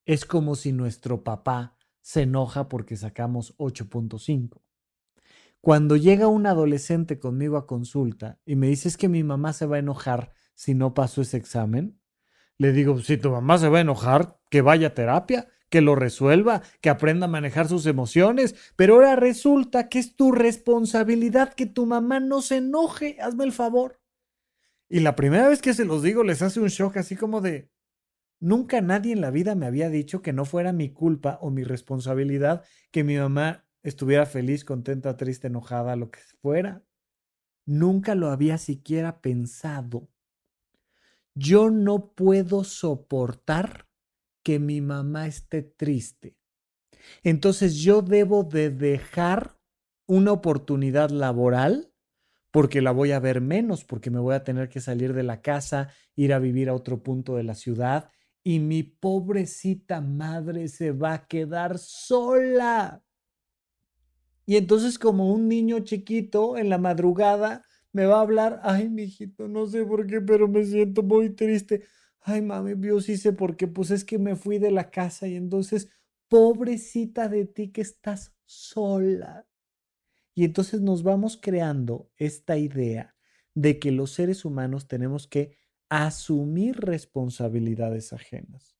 [0.06, 4.62] es como si nuestro papá se enoja porque sacamos 8.5.
[5.60, 9.78] Cuando llega un adolescente conmigo a consulta y me dice que mi mamá se va
[9.78, 12.00] a enojar si no paso ese examen,
[12.58, 15.96] le digo, si tu mamá se va a enojar, que vaya a terapia, que lo
[15.96, 18.56] resuelva, que aprenda a manejar sus emociones.
[18.76, 23.18] Pero ahora resulta que es tu responsabilidad que tu mamá no se enoje.
[23.20, 24.00] Hazme el favor.
[24.88, 27.72] Y la primera vez que se los digo les hace un shock así como de,
[28.40, 31.64] nunca nadie en la vida me había dicho que no fuera mi culpa o mi
[31.64, 36.84] responsabilidad que mi mamá estuviera feliz, contenta, triste, enojada, lo que fuera.
[37.66, 40.08] Nunca lo había siquiera pensado
[41.36, 43.88] yo no puedo soportar
[44.44, 46.38] que mi mamá esté triste.
[47.24, 49.60] Entonces yo debo de dejar
[50.08, 51.92] una oportunidad laboral
[52.52, 55.42] porque la voy a ver menos, porque me voy a tener que salir de la
[55.42, 58.10] casa, ir a vivir a otro punto de la ciudad
[58.44, 63.04] y mi pobrecita madre se va a quedar sola.
[64.46, 69.48] Y entonces como un niño chiquito en la madrugada me va a hablar, ay, mijito,
[69.48, 71.84] no sé por qué, pero me siento muy triste.
[72.20, 75.30] Ay, mami, yo sí sé por qué, pues es que me fui de la casa
[75.30, 75.88] y entonces,
[76.28, 79.48] pobrecita de ti que estás sola.
[80.34, 83.16] Y entonces nos vamos creando esta idea
[83.54, 85.56] de que los seres humanos tenemos que
[85.88, 88.76] asumir responsabilidades ajenas.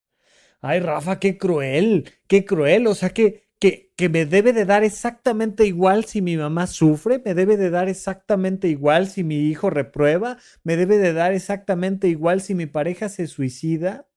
[0.60, 2.86] Ay, Rafa, qué cruel, qué cruel.
[2.88, 7.34] O sea, que que, me debe de dar exactamente igual si mi mamá sufre, me
[7.34, 12.42] debe de dar exactamente igual si mi hijo reprueba, me debe de dar exactamente igual
[12.42, 14.08] si mi pareja se suicida.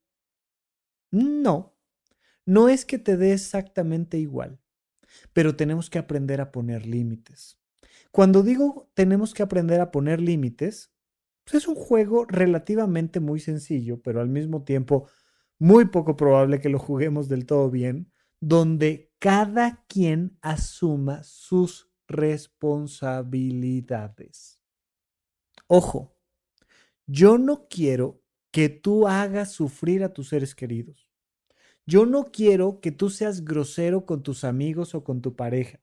[1.11, 1.77] No,
[2.45, 4.61] no es que te dé exactamente igual,
[5.33, 7.59] pero tenemos que aprender a poner límites.
[8.11, 10.93] Cuando digo tenemos que aprender a poner límites,
[11.45, 15.09] pues es un juego relativamente muy sencillo, pero al mismo tiempo
[15.59, 24.63] muy poco probable que lo juguemos del todo bien, donde cada quien asuma sus responsabilidades.
[25.67, 26.17] Ojo,
[27.07, 31.09] yo no quiero que tú hagas sufrir a tus seres queridos.
[31.87, 35.81] Yo no quiero que tú seas grosero con tus amigos o con tu pareja.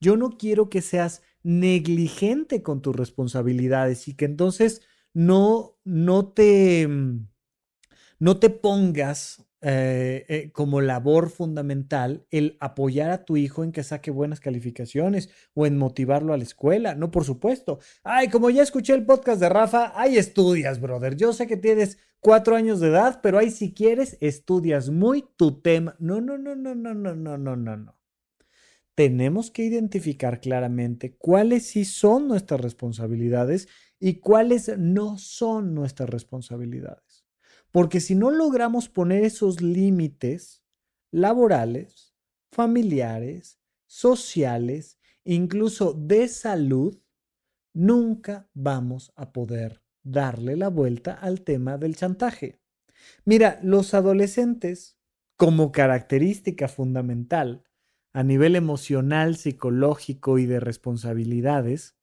[0.00, 4.82] Yo no quiero que seas negligente con tus responsabilidades y que entonces
[5.14, 6.88] no, no te,
[8.18, 13.82] no te pongas eh, eh, como labor fundamental el apoyar a tu hijo en que
[13.82, 16.94] saque buenas calificaciones o en motivarlo a la escuela.
[16.94, 17.80] No, por supuesto.
[18.04, 21.16] Ay, como ya escuché el podcast de Rafa, hay estudias, brother.
[21.16, 25.60] Yo sé que tienes cuatro años de edad, pero ahí si quieres, estudias muy tu
[25.60, 25.96] tema.
[25.98, 27.98] No, no, no, no, no, no, no, no, no.
[28.94, 33.68] Tenemos que identificar claramente cuáles sí son nuestras responsabilidades
[34.00, 37.07] y cuáles no son nuestras responsabilidades.
[37.70, 40.64] Porque si no logramos poner esos límites
[41.10, 42.14] laborales,
[42.50, 46.98] familiares, sociales, incluso de salud,
[47.74, 52.60] nunca vamos a poder darle la vuelta al tema del chantaje.
[53.24, 54.98] Mira, los adolescentes,
[55.36, 57.64] como característica fundamental
[58.12, 61.96] a nivel emocional, psicológico y de responsabilidades,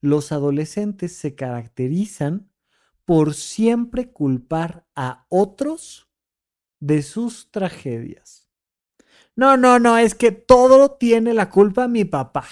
[0.00, 2.52] los adolescentes se caracterizan
[3.06, 6.10] por siempre culpar a otros
[6.80, 8.50] de sus tragedias.
[9.34, 12.44] No, no, no, es que todo tiene la culpa mi papá.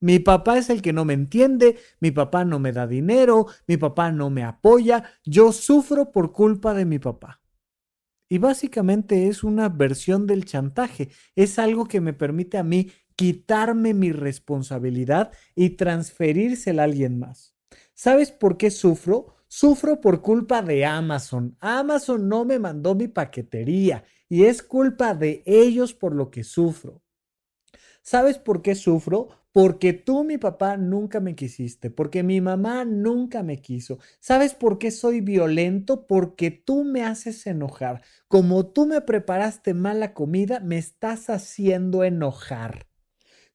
[0.00, 3.76] Mi papá es el que no me entiende, mi papá no me da dinero, mi
[3.76, 7.40] papá no me apoya, yo sufro por culpa de mi papá.
[8.28, 13.94] Y básicamente es una versión del chantaje, es algo que me permite a mí quitarme
[13.94, 17.54] mi responsabilidad y transferírsela a alguien más.
[17.94, 19.36] ¿Sabes por qué sufro?
[19.54, 21.58] Sufro por culpa de Amazon.
[21.60, 27.02] Amazon no me mandó mi paquetería y es culpa de ellos por lo que sufro.
[28.00, 29.28] ¿Sabes por qué sufro?
[29.52, 33.98] Porque tú, mi papá, nunca me quisiste, porque mi mamá nunca me quiso.
[34.20, 36.06] ¿Sabes por qué soy violento?
[36.06, 38.00] Porque tú me haces enojar.
[38.28, 42.86] Como tú me preparaste mala comida, me estás haciendo enojar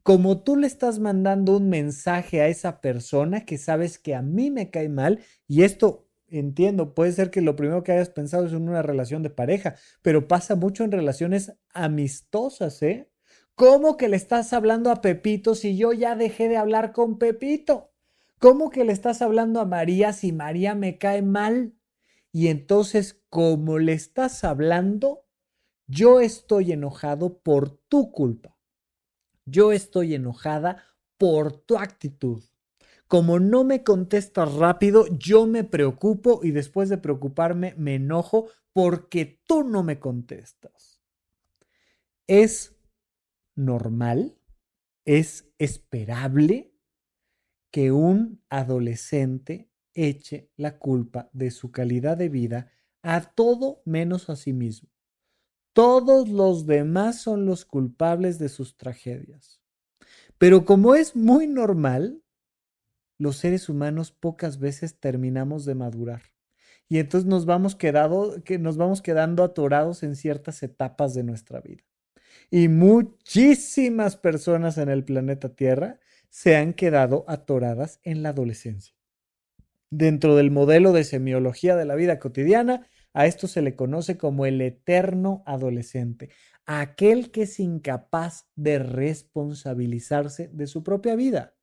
[0.08, 4.50] como tú le estás mandando un mensaje a esa persona que sabes que a mí
[4.50, 8.54] me cae mal, y esto entiendo, puede ser que lo primero que hayas pensado es
[8.54, 13.12] en una relación de pareja, pero pasa mucho en relaciones amistosas, ¿eh?
[13.54, 17.92] ¿Cómo que le estás hablando a Pepito si yo ya dejé de hablar con Pepito?
[18.40, 21.74] ¿Cómo que le estás hablando a María si María me cae mal?
[22.32, 25.26] Y entonces, como le estás hablando,
[25.86, 28.57] yo estoy enojado por tu culpa.
[29.50, 30.84] Yo estoy enojada
[31.18, 32.44] por tu actitud.
[33.08, 39.42] Como no me contestas rápido, yo me preocupo y después de preocuparme me enojo porque
[39.48, 41.02] tú no me contestas.
[42.28, 42.76] Es
[43.56, 44.38] normal,
[45.06, 46.76] es esperable
[47.72, 52.70] que un adolescente eche la culpa de su calidad de vida
[53.02, 54.90] a todo menos a sí mismo.
[55.78, 59.62] Todos los demás son los culpables de sus tragedias.
[60.40, 62.24] Pero como es muy normal,
[63.20, 66.24] los seres humanos pocas veces terminamos de madurar.
[66.90, 71.84] Y entonces nos vamos, quedando atorados en ciertas etapas de nuestra vida.
[72.50, 76.00] Y muchísimas personas en el planeta Tierra
[76.30, 78.96] se han quedado atoradas en la adolescencia.
[79.92, 84.46] Dentro del modelo de semiología de la vida cotidiana, a esto se le conoce como
[84.46, 86.30] el eterno adolescente,
[86.66, 91.56] aquel que es incapaz de responsabilizarse de su propia vida,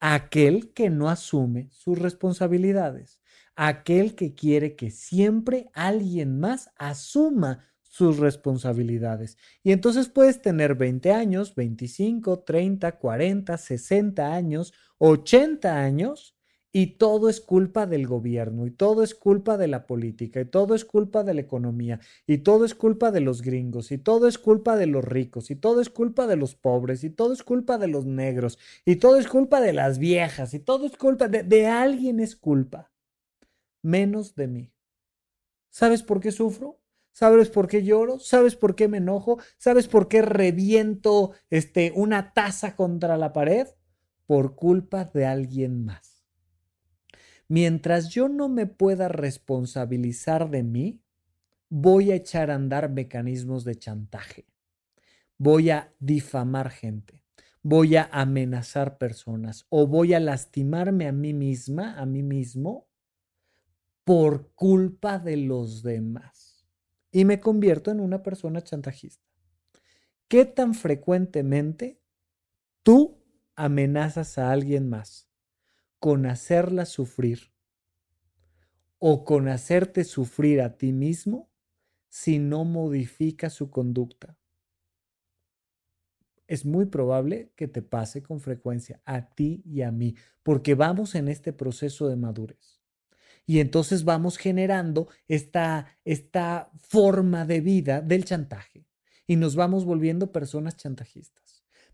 [0.00, 3.20] aquel que no asume sus responsabilidades,
[3.54, 9.36] aquel que quiere que siempre alguien más asuma sus responsabilidades.
[9.62, 16.36] Y entonces puedes tener 20 años, 25, 30, 40, 60 años, 80 años
[16.72, 20.74] Y todo es culpa del gobierno, y todo es culpa de la política, y todo
[20.76, 24.38] es culpa de la economía, y todo es culpa de los gringos, y todo es
[24.38, 27.76] culpa de los ricos, y todo es culpa de los pobres, y todo es culpa
[27.76, 31.42] de los negros, y todo es culpa de las viejas, y todo es culpa de,
[31.42, 32.92] de alguien es culpa,
[33.82, 34.72] menos de mí.
[35.70, 36.80] ¿Sabes por qué sufro?
[37.12, 38.18] ¿Sabes por qué lloro?
[38.18, 39.38] ¿Sabes por qué me enojo?
[39.58, 43.68] ¿Sabes por qué reviento este, una taza contra la pared?
[44.26, 46.09] Por culpa de alguien más.
[47.50, 51.02] Mientras yo no me pueda responsabilizar de mí,
[51.68, 54.46] voy a echar a andar mecanismos de chantaje.
[55.36, 57.24] Voy a difamar gente.
[57.60, 62.86] Voy a amenazar personas o voy a lastimarme a mí misma, a mí mismo,
[64.04, 66.68] por culpa de los demás.
[67.10, 69.26] Y me convierto en una persona chantajista.
[70.28, 72.00] ¿Qué tan frecuentemente
[72.84, 73.18] tú
[73.56, 75.29] amenazas a alguien más?
[76.00, 77.52] Con hacerla sufrir
[78.98, 81.50] o con hacerte sufrir a ti mismo
[82.08, 84.36] si no modifica su conducta.
[86.48, 91.14] Es muy probable que te pase con frecuencia a ti y a mí, porque vamos
[91.14, 92.80] en este proceso de madurez.
[93.46, 98.86] Y entonces vamos generando esta, esta forma de vida del chantaje
[99.26, 101.49] y nos vamos volviendo personas chantajistas.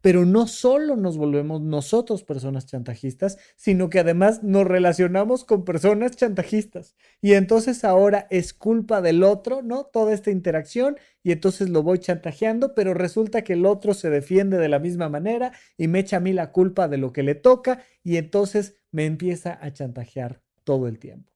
[0.06, 6.14] Pero no solo nos volvemos nosotros personas chantajistas, sino que además nos relacionamos con personas
[6.14, 6.94] chantajistas.
[7.20, 9.86] Y entonces ahora es culpa del otro, ¿no?
[9.86, 14.58] Toda esta interacción y entonces lo voy chantajeando, pero resulta que el otro se defiende
[14.58, 17.34] de la misma manera y me echa a mí la culpa de lo que le
[17.34, 21.32] toca y entonces me empieza a chantajear todo el tiempo.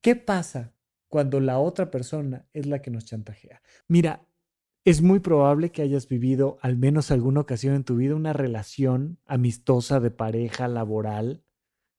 [0.00, 0.72] ¿Qué pasa
[1.08, 3.60] cuando la otra persona es la que nos chantajea?
[3.86, 4.26] Mira,
[4.84, 9.18] es muy probable que hayas vivido al menos alguna ocasión en tu vida una relación
[9.26, 11.42] amistosa de pareja laboral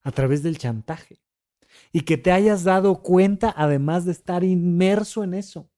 [0.04, 1.20] a través del chantaje
[1.92, 5.72] y que te hayas dado cuenta además de estar inmerso en eso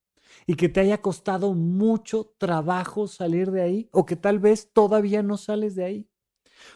[0.45, 5.23] y que te haya costado mucho trabajo salir de ahí o que tal vez todavía
[5.23, 6.09] no sales de ahí.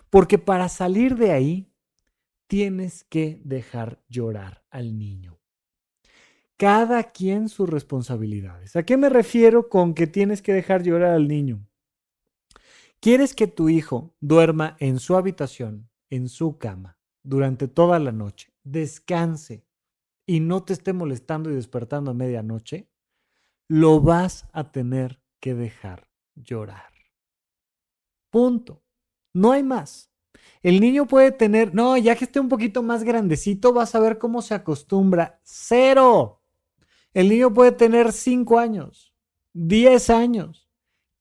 [0.09, 1.73] Porque para salir de ahí
[2.47, 5.40] tienes que dejar llorar al niño
[6.61, 8.75] cada quien sus responsabilidades.
[8.75, 11.67] ¿A qué me refiero con que tienes que dejar llorar al niño?
[12.99, 18.53] ¿Quieres que tu hijo duerma en su habitación, en su cama, durante toda la noche,
[18.63, 19.65] descanse
[20.27, 22.87] y no te esté molestando y despertando a medianoche?
[23.67, 26.93] Lo vas a tener que dejar llorar.
[28.29, 28.83] Punto.
[29.33, 30.11] No hay más.
[30.61, 34.19] El niño puede tener, no, ya que esté un poquito más grandecito, vas a ver
[34.19, 35.41] cómo se acostumbra.
[35.43, 36.40] Cero.
[37.13, 39.13] El niño puede tener 5 años,
[39.53, 40.69] 10 años,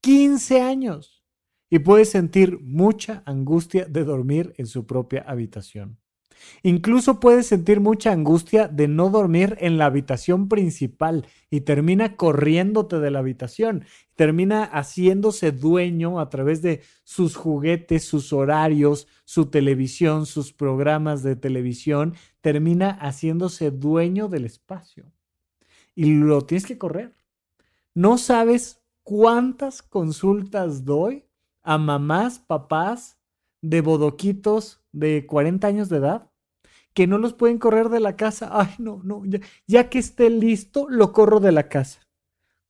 [0.03, 1.25] 15 años
[1.69, 5.99] y puede sentir mucha angustia de dormir en su propia habitación.
[6.63, 13.01] Incluso puede sentir mucha angustia de no dormir en la habitación principal y termina corriéndote
[13.01, 13.85] de la habitación,
[14.15, 21.35] termina haciéndose dueño a través de sus juguetes, sus horarios, su televisión, sus programas de
[21.35, 25.13] televisión, termina haciéndose dueño del espacio
[26.01, 27.15] y lo tienes que correr.
[27.95, 31.27] No sabes cuántas consultas doy
[31.63, 33.19] a mamás, papás
[33.61, 36.31] de bodoquitos de 40 años de edad
[36.95, 38.49] que no los pueden correr de la casa.
[38.51, 42.01] Ay, no, no, ya, ya que esté listo, lo corro de la casa.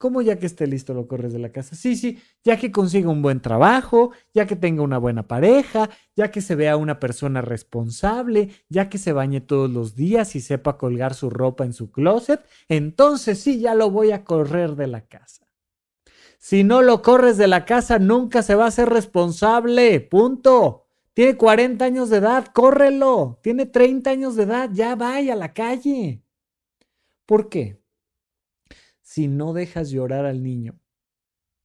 [0.01, 1.76] ¿Cómo ya que esté listo lo corres de la casa?
[1.76, 6.30] Sí, sí, ya que consiga un buen trabajo, ya que tenga una buena pareja, ya
[6.30, 10.78] que se vea una persona responsable, ya que se bañe todos los días y sepa
[10.78, 12.40] colgar su ropa en su closet,
[12.70, 15.46] entonces sí, ya lo voy a correr de la casa.
[16.38, 20.01] Si no lo corres de la casa, nunca se va a ser responsable.
[20.01, 20.86] Punto.
[21.12, 23.38] Tiene 40 años de edad, córrelo.
[23.42, 26.22] Tiene 30 años de edad, ya vaya a la calle.
[27.26, 27.80] ¿Por qué?
[29.11, 30.79] Si no dejas llorar al niño,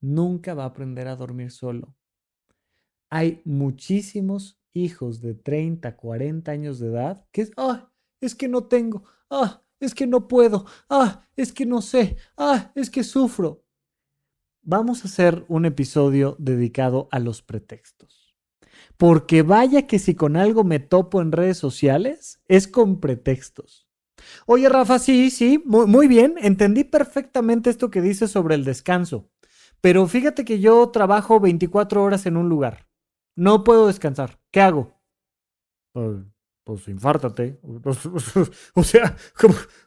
[0.02, 1.96] nunca va a aprender a dormir solo.
[3.12, 8.64] Hay muchísimos hijos de 30, 40 años de edad que es, ah, es que no
[8.64, 13.64] tengo, ah, es que no puedo, ah, es que no sé, ah, es que sufro.
[14.64, 18.36] Vamos a hacer un episodio dedicado a los pretextos.
[18.98, 23.85] Porque vaya que si con algo me topo en redes sociales, es con pretextos.
[24.46, 29.30] Oye, Rafa, sí, sí, muy, bien, entendí perfectamente esto que dices sobre el descanso,
[29.82, 32.88] pero fíjate que yo trabajo 24 horas en un lugar,
[33.36, 35.00] no puedo descansar, ¿qué hago?
[35.94, 36.20] Pues,
[36.64, 37.60] pues infártate,
[38.74, 39.16] o sea,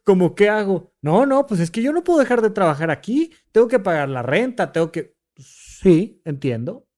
[0.05, 0.93] ¿cómo, qué hago?
[1.03, 4.09] No, no, pues es que yo no puedo dejar de trabajar aquí, tengo que pagar
[4.09, 5.17] la renta, tengo que...
[5.37, 6.89] Sí, entiendo.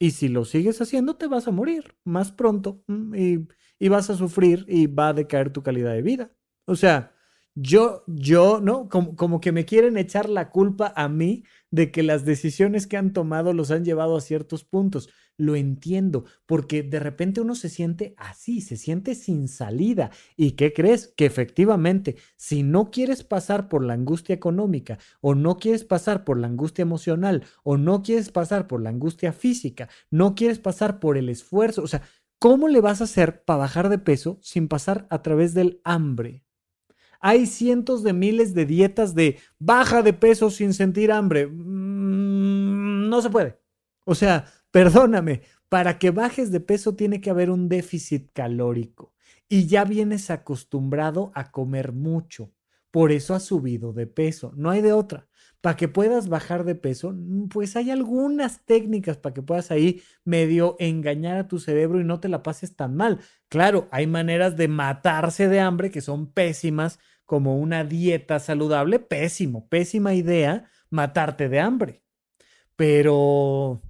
[0.00, 2.82] Y si lo sigues haciendo, te vas a morir más pronto.
[2.88, 6.32] Mm, y, y vas a sufrir y va a decaer tu calidad de vida.
[6.66, 7.12] O sea,
[7.54, 8.88] yo, yo, ¿no?
[8.88, 12.96] Como, como, que me quieren echar la culpa a mí de que las decisiones que
[12.96, 15.08] han tomado los han llevado a ciertos puntos.
[15.36, 20.10] Lo entiendo, porque de repente uno se siente así, se siente sin salida.
[20.36, 21.12] ¿Y qué crees?
[21.16, 26.38] Que efectivamente, si no quieres pasar por la angustia económica, o no quieres pasar por
[26.38, 31.16] la angustia emocional, o no quieres pasar por la angustia física, no quieres pasar por
[31.16, 32.02] el esfuerzo, o sea,
[32.38, 36.43] ¿cómo le vas a hacer para bajar de peso sin pasar a través del hambre?
[37.26, 41.46] Hay cientos de miles de dietas de baja de peso sin sentir hambre.
[41.46, 43.58] Mm, no se puede.
[44.04, 49.14] O sea, perdóname, para que bajes de peso tiene que haber un déficit calórico
[49.48, 52.52] y ya vienes acostumbrado a comer mucho.
[52.90, 54.52] Por eso has subido de peso.
[54.54, 55.26] No hay de otra.
[55.62, 60.02] Para que puedas bajar de peso, mm, pues hay algunas técnicas para que puedas ahí
[60.24, 63.20] medio engañar a tu cerebro y no te la pases tan mal.
[63.48, 69.68] Claro, hay maneras de matarse de hambre que son pésimas como una dieta saludable, pésimo,
[69.68, 72.02] pésima idea matarte de hambre.
[72.76, 73.80] Pero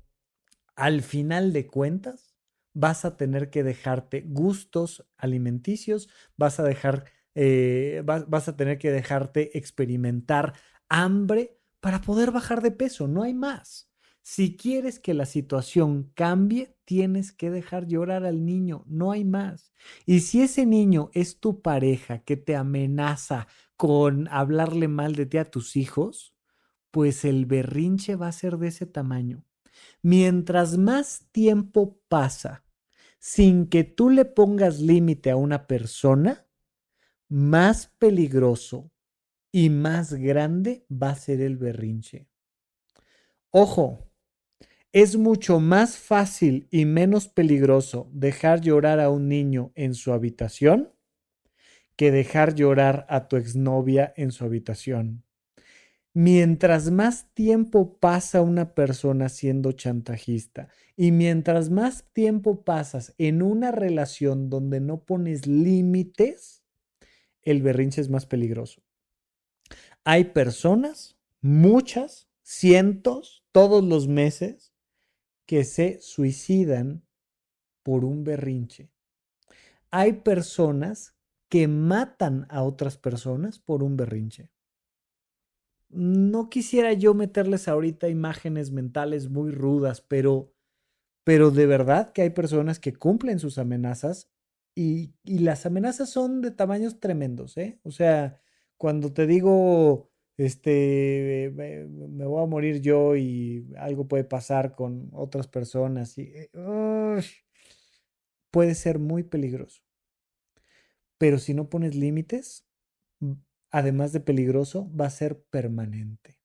[0.76, 2.35] al final de cuentas,
[2.74, 7.05] vas a tener que dejarte gustos alimenticios, vas a dejar,
[7.35, 10.55] eh, vas, vas a tener que dejarte experimentar
[10.89, 13.93] hambre para poder bajar de peso, no hay más.
[14.27, 19.70] Si quieres que la situación cambie, tienes que dejar llorar al niño, no hay más.
[20.07, 25.37] Y si ese niño es tu pareja que te amenaza con hablarle mal de ti
[25.37, 26.35] a tus hijos,
[26.91, 29.45] pues el berrinche va a ser de ese tamaño.
[30.01, 32.64] Mientras más tiempo pasa
[33.18, 36.47] sin que tú le pongas límite a una persona,
[37.29, 38.91] más peligroso
[39.53, 42.27] y más grande va a ser el berrinche.
[43.51, 44.13] Ojo,
[44.95, 50.92] es mucho más fácil y menos peligroso dejar llorar a un niño en su habitación
[51.97, 55.24] que dejar llorar a tu exnovia en su habitación.
[56.12, 63.72] Mientras más tiempo pasa una persona siendo chantajista y mientras más tiempo pasas en una
[63.72, 66.62] relación donde no pones límites,
[67.42, 68.80] el berrinche es más peligroso.
[70.05, 74.74] Hay personas, muchas, cientos, todos los meses,
[75.47, 77.05] que se suicidan
[77.82, 78.90] por un berrinche.
[79.90, 81.14] Hay personas
[81.49, 84.51] que matan a otras personas por un berrinche.
[85.88, 90.53] No quisiera yo meterles ahorita imágenes mentales muy rudas, pero,
[91.22, 94.30] pero de verdad que hay personas que cumplen sus amenazas
[94.74, 97.78] y, y las amenazas son de tamaños tremendos, ¿eh?
[97.84, 98.40] O sea,
[98.76, 105.47] cuando te digo este, me, voy a morir yo y algo puede pasar con otras
[105.47, 106.18] personas.
[106.18, 106.51] Y, eh,
[108.51, 109.82] puede ser muy peligroso.
[111.18, 112.66] Pero si no pones límites,
[113.70, 116.41] además de peligroso, va a ser permanente.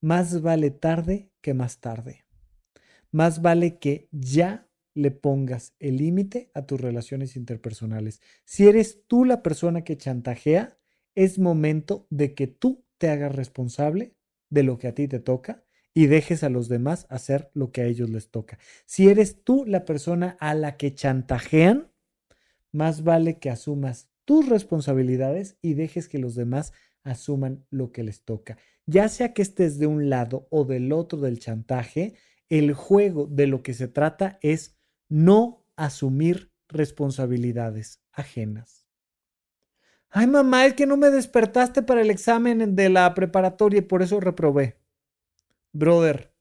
[0.00, 2.24] Más vale tarde que más tarde.
[3.10, 8.20] Más vale que ya le pongas el límite a tus relaciones interpersonales.
[8.44, 10.78] Si eres tú la persona que chantajea,
[11.14, 14.16] es momento de que tú te hagas responsable
[14.50, 17.82] de lo que a ti te toca y dejes a los demás hacer lo que
[17.82, 18.58] a ellos les toca.
[18.84, 21.92] Si eres tú la persona a la que chantajean,
[22.72, 26.72] más vale que asumas tus responsabilidades y dejes que los demás
[27.04, 28.58] asuman lo que les toca.
[28.86, 32.14] Ya sea que estés de un lado o del otro del chantaje,
[32.48, 34.76] el juego de lo que se trata es
[35.08, 38.83] no asumir responsabilidades ajenas.
[40.16, 44.00] Ay, mamá, es que no me despertaste para el examen de la preparatoria y por
[44.00, 44.76] eso reprobé.
[45.72, 46.32] Brother,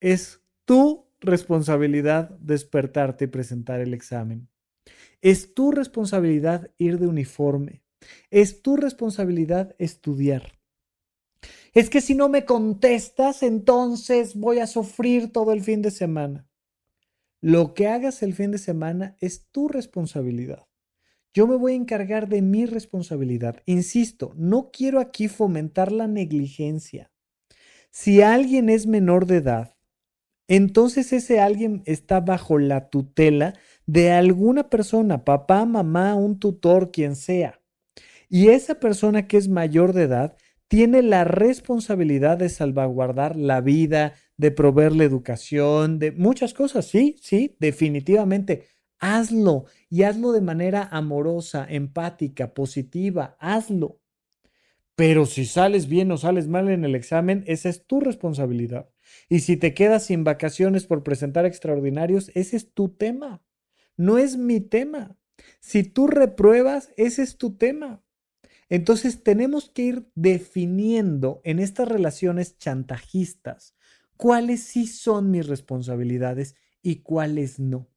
[0.00, 4.48] es tu responsabilidad despertarte y presentar el examen.
[5.20, 7.82] Es tu responsabilidad ir de uniforme.
[8.30, 10.58] Es tu responsabilidad estudiar.
[11.74, 16.48] Es que si no me contestas, entonces voy a sufrir todo el fin de semana.
[17.42, 20.67] Lo que hagas el fin de semana es tu responsabilidad.
[21.34, 23.62] Yo me voy a encargar de mi responsabilidad.
[23.66, 27.10] Insisto, no quiero aquí fomentar la negligencia.
[27.90, 29.76] Si alguien es menor de edad,
[30.48, 33.54] entonces ese alguien está bajo la tutela
[33.86, 37.60] de alguna persona, papá, mamá, un tutor, quien sea.
[38.30, 40.36] Y esa persona que es mayor de edad
[40.68, 46.86] tiene la responsabilidad de salvaguardar la vida, de proveerle educación, de muchas cosas.
[46.86, 48.66] Sí, sí, definitivamente
[48.98, 54.00] hazlo y hazlo de manera amorosa, empática, positiva, hazlo.
[54.96, 58.90] Pero si sales bien o sales mal en el examen, esa es tu responsabilidad.
[59.28, 63.42] Y si te quedas sin vacaciones por presentar extraordinarios, ese es tu tema.
[63.96, 65.16] no es mi tema.
[65.60, 68.02] Si tú repruebas, ese es tu tema.
[68.68, 73.74] Entonces tenemos que ir definiendo en estas relaciones chantajistas
[74.16, 77.88] cuáles sí son mis responsabilidades y cuáles no.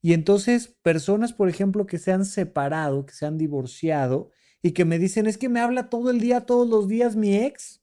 [0.00, 4.30] Y entonces personas, por ejemplo, que se han separado, que se han divorciado
[4.62, 7.36] y que me dicen, es que me habla todo el día, todos los días mi
[7.36, 7.82] ex.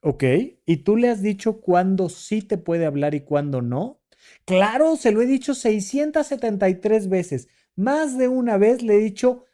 [0.00, 0.24] Ok,
[0.66, 4.02] ¿y tú le has dicho cuándo sí te puede hablar y cuándo no?
[4.44, 7.48] Claro, se lo he dicho 673 veces.
[7.74, 9.44] Más de una vez le he dicho,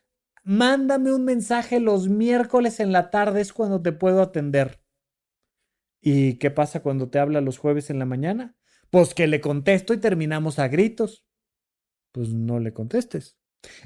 [0.43, 4.81] mándame un mensaje los miércoles en la tarde, es cuando te puedo atender.
[6.01, 8.57] ¿Y qué pasa cuando te habla los jueves en la mañana?
[8.91, 11.25] Pues que le contesto y terminamos a gritos.
[12.13, 13.37] Pues no le contestes.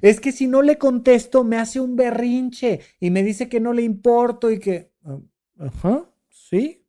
[0.00, 3.72] Es que si no le contesto, me hace un berrinche y me dice que no
[3.72, 4.92] le importo y que...
[5.02, 5.20] Ah,
[5.58, 6.10] ajá.
[6.28, 6.86] ¿Sí?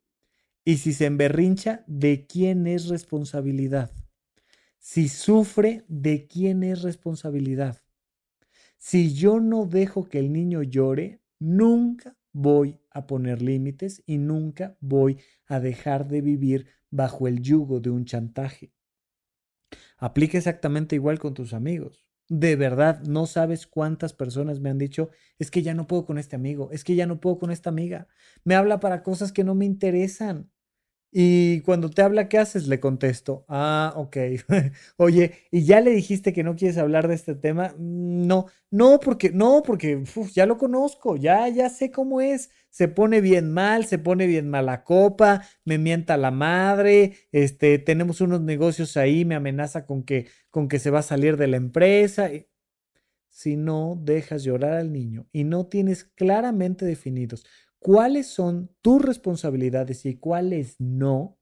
[0.64, 3.92] Y si se emberrincha, ¿de quién es responsabilidad?
[4.80, 7.82] Si sufre, ¿de quién es responsabilidad?
[8.78, 14.78] Si yo no dejo que el niño llore, nunca voy a poner límites y nunca
[14.80, 15.18] voy
[15.48, 18.74] a dejar de vivir bajo el yugo de un chantaje.
[19.98, 22.06] Aplica exactamente igual con tus amigos.
[22.28, 26.18] De verdad, no sabes cuántas personas me han dicho, es que ya no puedo con
[26.18, 28.08] este amigo, es que ya no puedo con esta amiga.
[28.44, 30.50] Me habla para cosas que no me interesan.
[31.12, 32.68] Y cuando te habla, ¿qué haces?
[32.68, 34.18] Le contesto, ah, ok.
[34.98, 37.70] Oye, ¿y ya le dijiste que no quieres hablar de este tema?
[37.78, 42.50] Mm, no, no, porque, no, porque ya lo conozco, ya, ya sé cómo es.
[42.76, 48.20] Se pone bien mal, se pone bien mala copa, me mienta la madre, este, tenemos
[48.20, 51.56] unos negocios ahí, me amenaza con que, con que se va a salir de la
[51.56, 52.30] empresa.
[53.30, 57.46] Si no dejas llorar al niño y no tienes claramente definidos
[57.80, 61.40] cuáles son tus responsabilidades y cuáles no,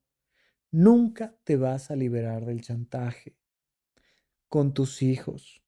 [0.69, 3.35] nunca te vas a liberar del chantaje.
[4.49, 5.63] Con tus hijos,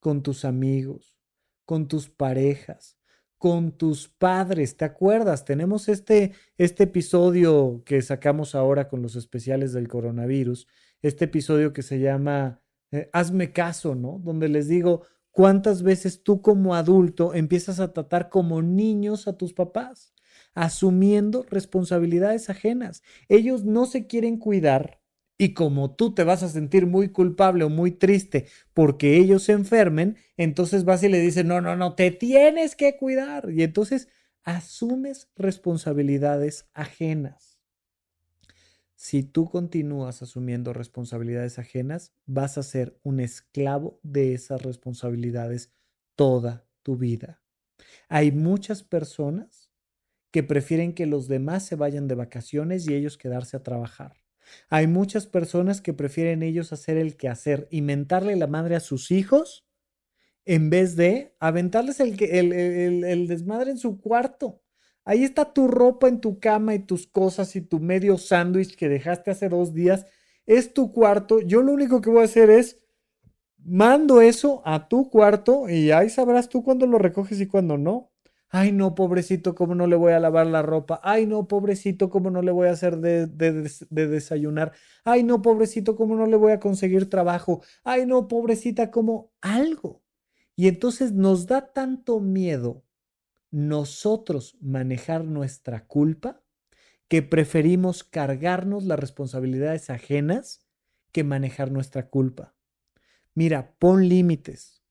[0.00, 1.16] con tus amigos,
[1.64, 2.98] con tus parejas,
[3.38, 4.76] con tus padres.
[4.76, 5.44] ¿Te acuerdas?
[5.44, 10.66] Tenemos este, este episodio que sacamos ahora con los especiales del coronavirus,
[11.02, 12.60] este episodio que se llama
[12.90, 14.20] eh, Hazme caso, ¿no?
[14.22, 15.02] Donde les digo,
[15.36, 20.14] ¿Cuántas veces tú como adulto empiezas a tratar como niños a tus papás,
[20.54, 23.02] asumiendo responsabilidades ajenas?
[23.28, 24.98] Ellos no se quieren cuidar
[25.38, 29.52] y como tú te vas a sentir muy culpable o muy triste porque ellos se
[29.52, 33.50] enfermen, entonces vas y le dices, no, no, no, te tienes que cuidar.
[33.50, 34.08] Y entonces
[34.44, 37.60] asumes responsabilidades ajenas.
[38.94, 45.70] Si tú continúas asumiendo responsabilidades ajenas, vas a ser un esclavo de esas responsabilidades
[46.14, 47.42] toda tu vida.
[48.08, 49.70] Hay muchas personas
[50.30, 54.25] que prefieren que los demás se vayan de vacaciones y ellos quedarse a trabajar.
[54.68, 59.10] Hay muchas personas que prefieren ellos hacer el quehacer y mentarle la madre a sus
[59.10, 59.66] hijos
[60.44, 64.62] en vez de aventarles el, el, el desmadre en su cuarto.
[65.04, 68.88] Ahí está tu ropa en tu cama y tus cosas y tu medio sándwich que
[68.88, 70.06] dejaste hace dos días.
[70.46, 71.40] Es tu cuarto.
[71.40, 72.80] Yo lo único que voy a hacer es
[73.58, 78.12] mando eso a tu cuarto y ahí sabrás tú cuándo lo recoges y cuándo no.
[78.58, 80.98] Ay, no, pobrecito, ¿cómo no le voy a lavar la ropa?
[81.02, 84.72] Ay, no, pobrecito, ¿cómo no le voy a hacer de, de, desayunar?
[85.04, 87.62] Ay, no, pobrecito, ¿cómo no le voy a conseguir trabajo?
[87.84, 90.02] Ay, no, pobrecita, como algo.
[90.56, 92.82] Y entonces nos da tanto miedo
[93.50, 96.42] nosotros manejar nuestra culpa
[97.08, 100.66] que preferimos cargarnos las responsabilidades ajenas
[101.12, 102.54] que manejar nuestra culpa.
[103.34, 104.82] Mira, pon límites.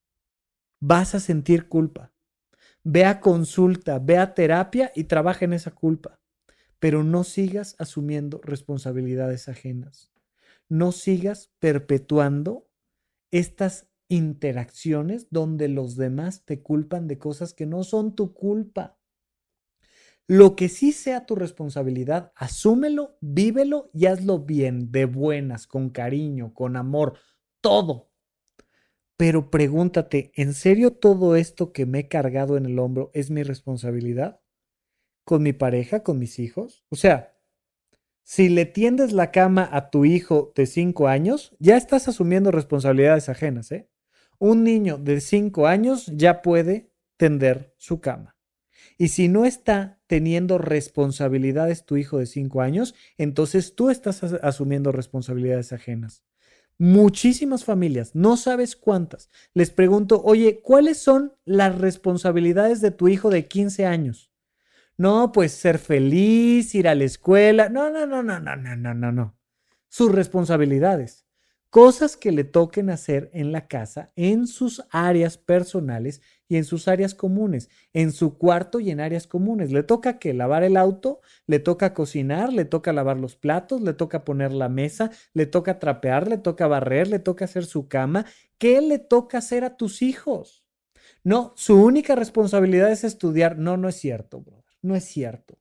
[0.80, 2.15] Vas a sentir culpa.
[2.88, 6.20] Ve a consulta, ve a terapia y trabaja en esa culpa.
[6.78, 10.12] Pero no sigas asumiendo responsabilidades ajenas.
[10.70, 12.70] No sigas perpetuando
[13.32, 19.00] estas interacciones donde los demás te culpan de cosas que no son tu culpa.
[20.28, 26.54] Lo que sí sea tu responsabilidad, asúmelo, vívelo y hazlo bien, de buenas, con cariño,
[26.54, 27.18] con amor,
[27.62, 28.12] todo.
[29.18, 33.44] Pero pregúntate, ¿en serio todo esto que me he cargado en el hombro es mi
[33.44, 34.42] responsabilidad?
[35.24, 36.86] ¿Con mi pareja, con mis hijos?
[36.90, 37.38] O sea,
[38.24, 43.30] si le tiendes la cama a tu hijo de cinco años, ya estás asumiendo responsabilidades
[43.30, 43.90] ajenas, ¿eh?
[44.40, 48.36] un niño de 5 años ya puede tender su cama.
[48.98, 54.92] Y si no está teniendo responsabilidades tu hijo de 5 años, entonces tú estás asumiendo
[54.92, 56.24] responsabilidades ajenas.
[56.78, 63.30] Muchísimas familias, no sabes cuántas, les pregunto, oye, ¿cuáles son las responsabilidades de tu hijo
[63.30, 64.30] de 15 años?
[64.98, 67.70] No, pues ser feliz, ir a la escuela.
[67.70, 69.38] No, no, no, no, no, no, no, no, no.
[69.90, 71.26] Sus responsabilidades
[71.76, 76.88] cosas que le toquen hacer en la casa, en sus áreas personales y en sus
[76.88, 79.72] áreas comunes, en su cuarto y en áreas comunes.
[79.72, 83.94] Le toca que lavar el auto, le toca cocinar, le toca lavar los platos, le
[83.94, 88.26] toca poner la mesa, le toca trapear, le toca barrer, le toca hacer su cama.
[88.58, 90.66] ¿Qué le toca hacer a tus hijos?
[91.24, 93.58] No, su única responsabilidad es estudiar.
[93.58, 94.64] No, no es cierto, brother.
[94.82, 95.58] No es cierto.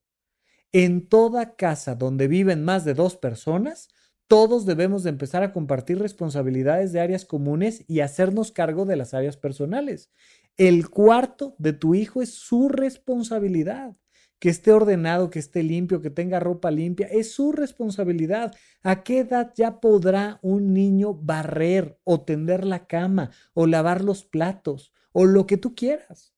[0.72, 3.88] En toda casa donde viven más de dos personas,
[4.26, 9.14] todos debemos de empezar a compartir responsabilidades de áreas comunes y hacernos cargo de las
[9.14, 10.10] áreas personales.
[10.56, 13.96] El cuarto de tu hijo es su responsabilidad.
[14.38, 18.54] Que esté ordenado, que esté limpio, que tenga ropa limpia, es su responsabilidad.
[18.82, 24.24] ¿A qué edad ya podrá un niño barrer o tender la cama o lavar los
[24.24, 26.34] platos o lo que tú quieras?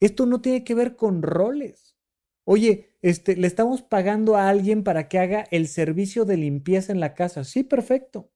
[0.00, 1.96] Esto no tiene que ver con roles.
[2.44, 7.00] Oye, este, le estamos pagando a alguien para que haga el servicio de limpieza en
[7.00, 7.44] la casa.
[7.44, 8.30] Sí, perfecto.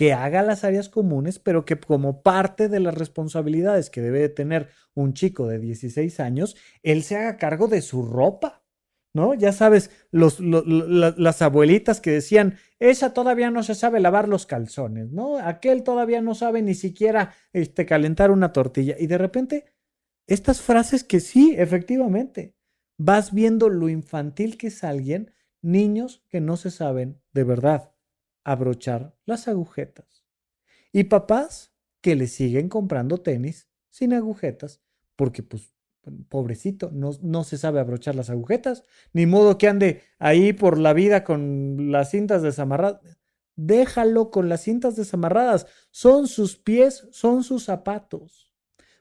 [0.00, 4.30] Que haga las áreas comunes, pero que como parte de las responsabilidades que debe de
[4.30, 8.64] tener un chico de 16 años, él se haga cargo de su ropa.
[9.12, 9.34] ¿No?
[9.34, 15.36] Ya sabes, las abuelitas que decían, esa todavía no se sabe lavar los calzones, ¿no?
[15.36, 18.96] Aquel todavía no sabe ni siquiera este, calentar una tortilla.
[18.98, 19.66] Y de repente,
[20.26, 22.54] estas frases que sí, efectivamente,
[22.96, 25.30] vas viendo lo infantil que es alguien,
[25.60, 27.89] niños que no se saben de verdad
[28.44, 30.24] abrochar las agujetas.
[30.92, 34.80] Y papás que le siguen comprando tenis sin agujetas
[35.16, 35.74] porque pues
[36.28, 40.92] pobrecito, no, no, se sabe abrochar las agujetas, ni modo que ande ahí por la
[40.92, 43.00] vida con las cintas desamarradas.
[43.54, 48.54] Déjalo con las cintas desamarradas, son sus pies, son sus zapatos.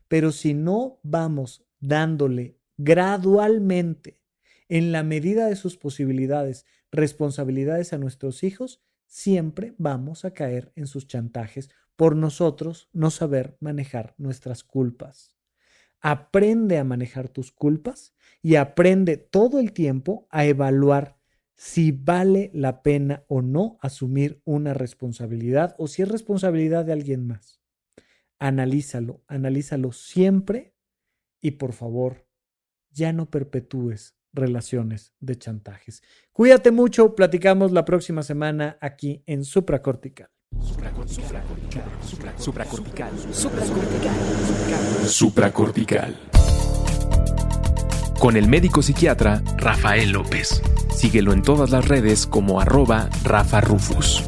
[0.09, 4.19] Pero si no vamos dándole gradualmente,
[4.67, 10.87] en la medida de sus posibilidades, responsabilidades a nuestros hijos, siempre vamos a caer en
[10.87, 15.35] sus chantajes por nosotros no saber manejar nuestras culpas.
[15.99, 21.17] Aprende a manejar tus culpas y aprende todo el tiempo a evaluar
[21.55, 27.27] si vale la pena o no asumir una responsabilidad o si es responsabilidad de alguien
[27.27, 27.59] más.
[28.37, 30.73] Analízalo, analízalo siempre
[31.41, 32.27] y por favor,
[32.91, 36.01] ya no perpetúes relaciones de chantajes.
[36.31, 40.29] Cuídate mucho, platicamos la próxima semana aquí en Supracortical.
[40.61, 41.43] Supracortical.
[42.37, 43.11] Supracortical.
[43.31, 44.11] Supracortical.
[45.05, 46.15] Supracortical.
[48.19, 50.61] Con el médico psiquiatra Rafael López.
[50.93, 54.27] Síguelo en todas las redes como arroba Rafa Rufus.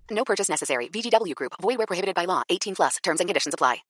[0.11, 0.87] No purchase necessary.
[0.89, 1.53] VGW Group.
[1.61, 2.43] Void where prohibited by law.
[2.47, 2.97] 18 plus.
[3.03, 3.83] Terms and conditions apply.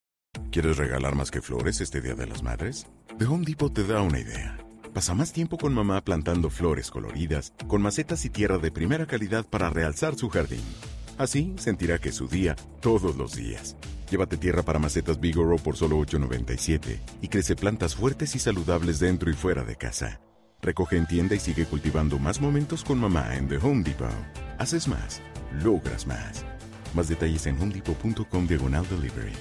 [0.51, 2.85] ¿Quieres regalar más que flores este Día de las Madres?
[3.17, 4.57] The Home Depot te da una idea.
[4.93, 9.45] Pasa más tiempo con mamá plantando flores coloridas, con macetas y tierra de primera calidad
[9.45, 10.63] para realzar su jardín.
[11.17, 13.77] Así sentirá que es su día todos los días.
[14.09, 19.29] Llévate tierra para macetas Bigoro por solo $8.97 y crece plantas fuertes y saludables dentro
[19.29, 20.19] y fuera de casa.
[20.61, 24.09] Recoge en tienda y sigue cultivando más momentos con mamá en The Home Depot.
[24.59, 25.21] Haces más,
[25.63, 26.45] logras más.
[26.93, 29.33] Más detalles en homedepot.com diagonal delivery.